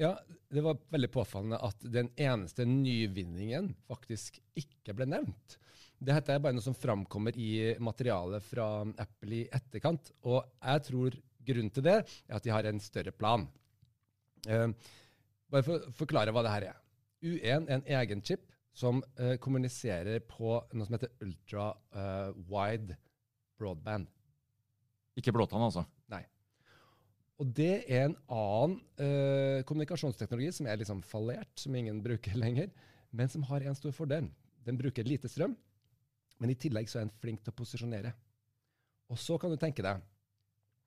Ja, 0.00 0.14
det 0.52 0.62
var 0.64 0.80
veldig 0.92 1.10
påfallende 1.12 1.60
at 1.64 1.86
den 1.90 2.10
eneste 2.20 2.66
nyvinningen 2.68 3.72
faktisk 3.88 4.38
ikke 4.58 4.94
ble 4.96 5.08
nevnt. 5.10 5.56
Dette 5.96 6.34
er 6.34 6.42
bare 6.44 6.56
noe 6.56 6.64
som 6.64 6.76
framkommer 6.76 7.36
i 7.40 7.72
materialet 7.80 8.44
fra 8.44 8.84
Apple 9.00 9.40
i 9.40 9.46
etterkant. 9.48 10.12
Og 10.28 10.42
jeg 10.60 10.84
tror 10.90 11.16
grunnen 11.46 11.72
til 11.72 11.86
det 11.86 11.96
er 12.02 12.36
at 12.36 12.44
de 12.44 12.52
har 12.52 12.68
en 12.68 12.82
større 12.82 13.14
plan. 13.16 13.46
Uh, 14.46 14.70
bare 15.50 15.64
for 15.66 15.78
å 15.80 15.96
forklare 15.96 16.34
hva 16.34 16.44
det 16.44 16.52
her 16.52 16.68
er. 16.72 16.82
U1 17.26 17.66
er 17.66 17.78
en 17.78 17.88
egen 18.02 18.22
chip 18.22 18.44
som 18.76 19.00
uh, 19.20 19.34
kommuniserer 19.40 20.20
på 20.28 20.52
noe 20.60 20.86
som 20.86 20.96
heter 20.98 21.14
ultra 21.24 21.70
wide 22.50 22.98
broadband. 23.56 24.10
Ikke 25.16 25.32
blåtann, 25.32 25.64
altså? 25.64 25.86
Nei. 26.12 26.22
Og 27.40 27.52
det 27.56 27.84
er 27.84 28.06
en 28.06 28.16
annen 28.32 28.76
uh, 29.00 29.62
kommunikasjonsteknologi 29.68 30.52
som 30.58 30.68
er 30.68 30.80
liksom 30.80 31.02
fallert, 31.04 31.52
som 31.60 31.74
ingen 31.76 32.02
bruker 32.06 32.36
lenger, 32.36 32.68
men 33.16 33.32
som 33.32 33.44
har 33.48 33.64
en 33.64 33.78
stor 33.78 33.94
fordel. 33.96 34.28
Den 34.66 34.78
bruker 34.80 35.06
lite 35.06 35.30
strøm, 35.30 35.54
men 36.42 36.52
i 36.52 36.58
tillegg 36.58 36.90
så 36.90 37.00
er 37.00 37.06
den 37.06 37.16
flink 37.22 37.42
til 37.44 37.54
å 37.54 37.56
posisjonere. 37.56 38.12
Og 39.12 39.20
så 39.20 39.38
kan 39.40 39.52
du 39.52 39.60
tenke 39.60 39.84
deg 39.84 40.02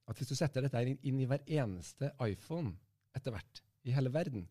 at 0.09 0.17
hvis 0.17 0.31
du 0.31 0.35
setter 0.37 0.65
dette 0.65 0.81
inn 1.05 1.21
i 1.21 1.27
hver 1.29 1.45
eneste 1.45 2.09
iPhone 2.25 2.73
etter 3.15 3.33
hvert 3.33 3.61
i 3.87 3.93
hele 3.93 4.11
verden, 4.13 4.47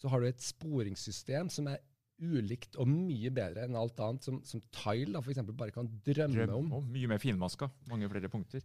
så 0.00 0.10
har 0.12 0.20
du 0.20 0.28
et 0.28 0.44
sporingssystem 0.44 1.48
som 1.52 1.68
er 1.72 1.80
ulikt 2.22 2.78
og 2.80 2.88
mye 2.88 3.30
bedre 3.34 3.66
enn 3.66 3.76
alt 3.78 3.98
annet, 4.04 4.26
som, 4.26 4.40
som 4.46 4.62
Tile 4.74 5.20
f.eks. 5.20 5.42
bare 5.50 5.74
kan 5.74 5.90
drømme 6.06 6.46
Drøm, 6.46 6.56
om. 6.60 6.72
Og 6.78 6.90
mye 6.94 7.10
mer 7.10 7.22
finmaska. 7.22 7.68
Mange 7.90 8.10
flere 8.12 8.30
punkter. 8.32 8.64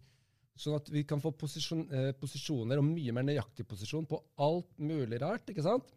Sånn 0.60 0.76
at 0.76 0.90
vi 0.92 1.06
kan 1.08 1.22
få 1.22 1.32
posisjon, 1.40 1.86
eh, 1.94 2.10
posisjoner 2.20 2.80
og 2.80 2.86
mye 2.86 3.14
mer 3.16 3.26
nøyaktig 3.26 3.64
posisjon 3.68 4.06
på 4.08 4.20
alt 4.44 4.70
mulig 4.82 5.20
rart. 5.22 5.48
ikke 5.50 5.64
sant? 5.64 5.88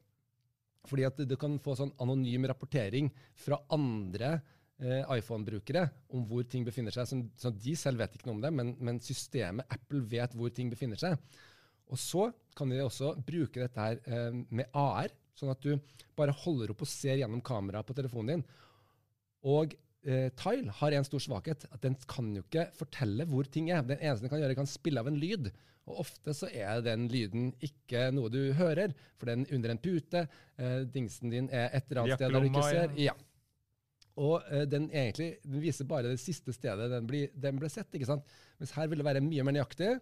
Fordi 0.90 1.06
at 1.08 1.22
du 1.28 1.36
kan 1.40 1.58
få 1.64 1.76
sånn 1.80 1.94
anonym 2.04 2.48
rapportering 2.50 3.10
fra 3.40 3.60
andre 3.76 4.36
eh, 4.82 5.04
iPhone-brukere 5.18 5.86
om 6.16 6.26
hvor 6.28 6.48
ting 6.50 6.66
befinner 6.68 6.96
seg. 6.96 7.08
Så, 7.10 7.20
så, 7.40 7.52
de 7.56 7.76
selv 7.80 8.04
vet 8.04 8.16
ikke 8.18 8.30
noe 8.30 8.38
om 8.40 8.46
det, 8.46 8.54
men, 8.56 8.74
men, 8.84 9.02
systemet 9.04 9.70
Apple 9.72 10.04
vet 10.12 10.36
hvor 10.38 10.52
ting 10.56 10.72
befinner 10.74 11.00
seg. 11.00 11.18
Og 11.92 12.00
så 12.00 12.30
kan 12.58 12.72
vi 12.72 12.82
også 12.84 13.14
bruke 13.26 13.64
dette 13.64 13.88
her 13.88 14.00
eh, 14.08 14.42
med 14.50 14.72
AR, 14.80 15.12
sånn 15.40 15.54
at 15.54 15.64
du 15.66 15.78
bare 16.18 16.36
holder 16.44 16.74
opp 16.74 16.84
og 16.86 16.90
ser 16.90 17.20
gjennom 17.22 17.42
kameraet 17.46 17.88
på 17.88 17.96
telefonen 17.98 18.36
din. 18.36 18.46
Og 19.50 19.76
eh, 20.06 20.30
Tile 20.40 20.74
har 20.80 20.96
en 20.96 21.08
stor 21.08 21.24
svakhet. 21.26 21.68
at 21.72 21.82
Den 21.84 21.98
kan 22.10 22.32
jo 22.36 22.46
ikke 22.46 22.70
fortelle 22.78 23.28
hvor 23.30 23.50
ting 23.50 23.72
er. 23.74 23.84
Den 23.88 24.00
eneste 24.00 24.28
den 24.28 24.34
kan 24.34 24.44
gjøre, 24.44 24.58
kan 24.62 24.70
spille 24.70 25.04
av 25.04 25.10
en 25.12 25.20
lyd. 25.20 25.52
Og 25.90 26.00
ofte 26.06 26.32
så 26.38 26.48
er 26.48 26.80
den 26.86 27.10
lyden 27.12 27.52
ikke 27.64 28.08
noe 28.16 28.32
du 28.32 28.54
hører, 28.56 28.94
for 29.20 29.28
den 29.32 29.44
er 29.44 29.58
under 29.58 29.74
en 29.74 29.82
pute. 29.84 30.26
Eh, 30.56 30.82
dingsen 30.94 31.34
din 31.34 31.50
er 31.52 31.74
et 31.74 31.90
eller 31.90 32.06
annet 32.06 32.22
sted 32.22 32.32
der 32.32 32.46
du 32.46 32.52
ikke 32.52 32.68
ser. 32.70 32.94
Ja. 33.02 33.16
Og 34.24 34.46
eh, 34.54 34.68
den 34.70 34.88
egentlig 34.94 35.34
den 35.44 35.64
viser 35.64 35.90
bare 35.90 36.14
det 36.14 36.22
siste 36.22 36.54
stedet 36.56 36.92
den, 36.92 37.10
blir, 37.10 37.34
den 37.34 37.60
ble 37.60 37.72
sett. 37.74 37.90
ikke 37.92 38.12
sant? 38.14 38.38
Mens 38.62 38.76
her 38.78 38.88
vil 38.88 39.02
det 39.02 39.10
være 39.10 39.26
mye 39.26 39.44
mer 39.44 39.58
nøyaktig. 39.58 39.98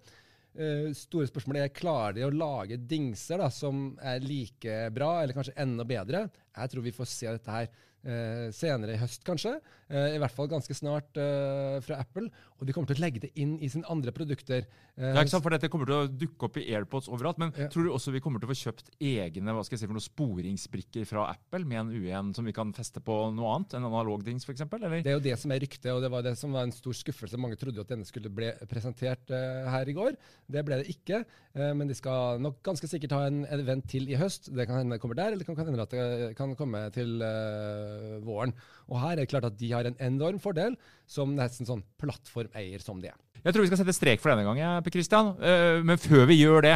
Eh, 0.57 0.89
store 0.97 1.29
spørsmålet 1.29 1.65
er 1.65 1.75
klarer 1.75 2.17
de 2.17 2.25
å 2.27 2.33
lage 2.33 2.79
dingser 2.79 3.41
da, 3.41 3.49
som 3.53 3.91
er 4.01 4.23
like 4.25 4.83
bra, 4.95 5.13
eller 5.21 5.37
kanskje 5.37 5.57
enda 5.61 5.85
bedre. 5.87 6.25
Jeg 6.57 6.73
tror 6.73 6.85
vi 6.85 6.95
får 6.95 7.11
se 7.11 7.31
dette 7.31 7.55
her 7.55 7.71
eh, 8.05 8.49
senere 8.55 8.95
i 8.95 8.99
høst, 9.01 9.23
kanskje. 9.27 9.57
Eh, 9.91 10.15
I 10.15 10.19
hvert 10.21 10.31
fall 10.35 10.47
ganske 10.47 10.73
snart 10.77 11.17
eh, 11.19 11.79
fra 11.83 11.99
Apple. 11.99 12.29
Og 12.59 12.65
de 12.67 12.73
kommer 12.73 12.87
til 12.91 12.99
å 12.99 13.03
legge 13.05 13.19
det 13.25 13.31
inn 13.41 13.57
i 13.59 13.67
sine 13.69 13.83
andre 13.91 14.11
produkter. 14.15 14.65
Eh, 14.95 15.01
Det 15.11 15.17
er 15.17 15.25
ikke 15.25 15.33
sant, 15.35 15.43
for 15.43 15.51
Dette 15.55 15.69
kommer 15.69 15.85
til 15.89 15.95
å 15.99 16.07
dukke 16.07 16.47
opp 16.47 16.57
i 16.61 16.65
AirPods 16.73 17.09
overalt. 17.11 17.37
Men 17.41 17.51
Ja. 17.57 17.67
tror 17.67 17.83
du 17.83 17.91
også 17.91 18.11
vi 18.13 18.19
kommer 18.23 18.39
til 18.39 18.47
å 18.47 18.53
få 18.53 18.59
kjøpt 18.71 18.91
egne 19.01 19.51
hva 19.53 19.63
skal 19.65 19.75
jeg 19.77 19.83
si, 19.83 19.87
for 19.89 19.97
noen 19.97 20.07
sporingsbrikker 20.07 21.05
fra 21.09 21.25
Apple 21.33 21.65
med 21.65 21.79
en 21.79 21.91
U1 21.91 22.33
som 22.35 22.45
vi 22.45 22.53
kan 22.55 22.71
feste 22.73 23.01
på 23.03 23.17
noe 23.35 23.55
annet? 23.55 23.73
En 23.75 23.85
analog 23.89 24.23
dings, 24.23 24.45
f.eks.? 24.47 24.63
Det 24.69 25.05
er 25.05 25.17
jo 25.17 25.23
det 25.23 25.37
som 25.39 25.51
er 25.51 25.59
ryktet, 25.59 25.91
og 25.91 26.01
det 26.01 26.11
var 26.11 26.21
det 26.23 26.37
som 26.37 26.51
var 26.55 26.63
en 26.67 26.71
stor 26.75 26.93
skuffelse. 26.93 27.37
Mange 27.41 27.57
trodde 27.59 27.75
jo 27.81 27.85
at 27.85 27.91
denne 27.91 28.05
skulle 28.07 28.29
bli 28.33 28.51
presentert 28.71 29.29
eh, 29.31 29.67
her 29.69 29.89
i 29.91 29.93
går. 29.97 30.15
Det 30.49 30.63
ble 30.65 30.81
det 30.81 30.87
ikke. 30.93 31.25
eh, 31.55 31.73
men 31.73 31.87
de 31.87 31.93
skal 31.97 32.39
nok 32.39 32.61
ganske 32.63 32.87
sikkert 32.87 33.11
ha 33.17 33.25
en 33.27 33.43
event 33.51 33.87
til 33.91 34.07
i 34.09 34.15
høst. 34.15 34.47
Det 34.55 34.67
kan 34.67 34.77
hende 34.79 34.95
det 34.95 35.01
kommer 35.03 35.15
der, 35.19 35.33
eller 35.33 35.43
det 35.43 35.47
kan 35.47 35.57
hende 35.65 35.81
at 35.81 35.89
det 35.91 36.35
kan 36.37 36.55
komme 36.55 36.85
til 36.95 37.21
eh, 37.21 37.90
våren. 38.25 38.53
Og 38.89 38.99
her 39.01 39.15
er 39.15 39.23
det 39.23 39.31
klart 39.31 39.47
at 39.47 39.57
de 39.59 39.71
har 39.73 39.87
en 39.87 39.97
enorm 40.03 40.39
fordel 40.41 40.77
som 41.09 41.35
nesten 41.37 41.67
sånn 41.67 41.83
plattformeier 42.01 42.83
som 42.83 43.01
de 43.01 43.11
er. 43.11 43.19
Jeg 43.41 43.55
tror 43.55 43.65
vi 43.65 43.71
skal 43.71 43.81
sette 43.81 43.95
strek 43.97 44.21
for 44.21 44.33
denne 44.33 44.45
gangen, 44.45 44.83
Per 44.85 44.93
Christian. 44.93 45.33
Eh, 45.41 45.81
men 45.85 46.01
før 46.01 46.27
vi 46.29 46.41
gjør 46.41 46.65
det, 46.67 46.75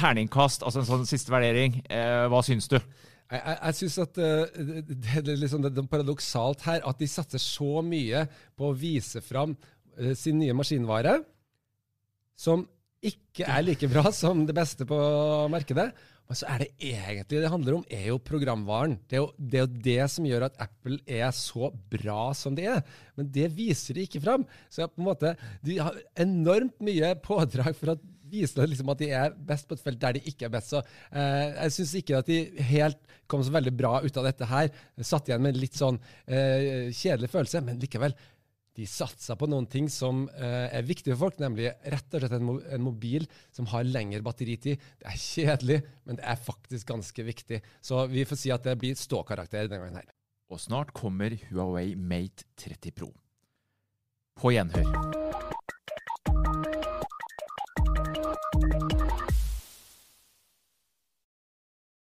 terningkast, 0.00 0.64
altså 0.64 0.80
en 0.80 0.88
sånn 0.88 1.08
siste 1.08 1.32
vurdering. 1.32 1.80
Eh, 1.90 2.26
hva 2.32 2.40
syns 2.46 2.70
du? 2.70 2.78
Jeg, 2.78 3.40
jeg, 3.40 3.58
jeg 3.58 3.78
synes 3.80 3.98
at 4.06 4.20
eh, 4.24 4.62
det, 4.90 5.24
det, 5.26 5.36
liksom, 5.42 5.66
det 5.66 5.74
er 5.74 5.90
paradoksalt 5.90 6.64
her 6.68 6.86
at 6.88 7.02
de 7.02 7.10
satser 7.10 7.42
så 7.42 7.84
mye 7.84 8.24
på 8.56 8.70
å 8.70 8.76
vise 8.76 9.22
fram 9.24 9.56
sin 10.16 10.38
nye 10.40 10.54
maskinvare, 10.56 11.18
som 12.38 12.62
ikke 13.04 13.44
er 13.48 13.64
like 13.64 13.88
bra 13.90 14.08
som 14.14 14.46
det 14.48 14.54
beste 14.56 14.86
på 14.88 14.96
markedet. 15.52 15.90
Men 16.30 16.38
så 16.38 16.46
er 16.46 16.62
det 16.62 16.68
egentlig 16.78 17.40
det 17.42 17.50
handler 17.50 17.80
om, 17.80 17.86
er 17.90 18.04
jo 18.12 18.20
programvaren. 18.22 18.92
Det 19.10 19.18
er 19.18 19.24
jo, 19.24 19.30
det 19.34 19.58
er 19.58 19.64
jo 19.64 19.80
det 19.82 20.04
som 20.12 20.28
gjør 20.28 20.44
at 20.46 20.60
Apple 20.62 21.00
er 21.02 21.32
så 21.34 21.72
bra 21.90 22.28
som 22.38 22.54
det 22.54 22.68
er. 22.70 22.84
Men 23.18 23.32
det 23.34 23.48
viser 23.56 23.98
de 23.98 24.04
ikke 24.06 24.22
fram. 24.22 24.44
Så 24.70 24.86
på 24.86 25.02
en 25.02 25.08
måte, 25.08 25.34
de 25.66 25.80
har 25.82 25.98
enormt 26.22 26.78
mye 26.86 27.10
pådrag 27.24 27.74
for 27.74 27.96
å 27.96 27.98
vise 28.30 28.62
liksom 28.62 28.92
at 28.94 29.02
de 29.02 29.10
er 29.10 29.34
best 29.34 29.66
på 29.66 29.74
et 29.74 29.82
felt 29.82 29.98
der 30.06 30.20
de 30.20 30.22
ikke 30.30 30.46
er 30.46 30.54
best. 30.54 30.70
Så 30.70 30.84
eh, 31.10 31.50
jeg 31.64 31.74
syns 31.80 31.96
ikke 31.98 32.20
at 32.22 32.30
de 32.30 32.44
helt 32.70 33.16
kom 33.30 33.42
så 33.42 33.54
veldig 33.58 33.74
bra 33.74 33.96
ut 34.04 34.22
av 34.22 34.30
dette 34.30 34.46
her. 34.54 34.70
Satt 35.02 35.26
igjen 35.26 35.42
med 35.42 35.56
en 35.56 35.64
litt 35.64 35.82
sånn 35.82 35.98
eh, 36.30 36.94
kjedelig 36.94 37.34
følelse, 37.34 37.66
men 37.66 37.82
likevel. 37.82 38.14
De 38.78 38.86
satser 38.86 39.36
på 39.36 39.48
noen 39.50 39.66
ting 39.70 39.88
som 39.90 40.24
eh, 40.30 40.68
er 40.70 40.86
viktige 40.86 41.16
for 41.16 41.26
folk, 41.26 41.40
nemlig 41.42 41.72
rett 41.92 42.14
og 42.14 42.22
slett 42.22 42.36
en, 42.36 42.52
en 42.76 42.84
mobil 42.84 43.26
som 43.54 43.68
har 43.72 43.88
lengre 43.88 44.22
batteritid. 44.24 44.80
Det 45.00 45.10
er 45.10 45.18
kjedelig, 45.20 45.80
men 46.06 46.20
det 46.20 46.26
er 46.32 46.44
faktisk 46.48 46.92
ganske 46.92 47.26
viktig. 47.26 47.60
Så 47.82 48.04
vi 48.12 48.26
får 48.28 48.42
si 48.44 48.54
at 48.54 48.66
det 48.66 48.78
blir 48.80 48.98
ståkarakter 48.98 49.66
denne 49.66 49.82
gangen 49.82 50.02
her. 50.02 50.12
Og 50.50 50.62
snart 50.62 50.94
kommer 50.96 51.34
Huawei 51.50 51.94
Mate 51.94 52.46
30 52.58 52.94
Pro. 52.94 53.10
På 54.40 54.54
gjenhør. 54.54 55.19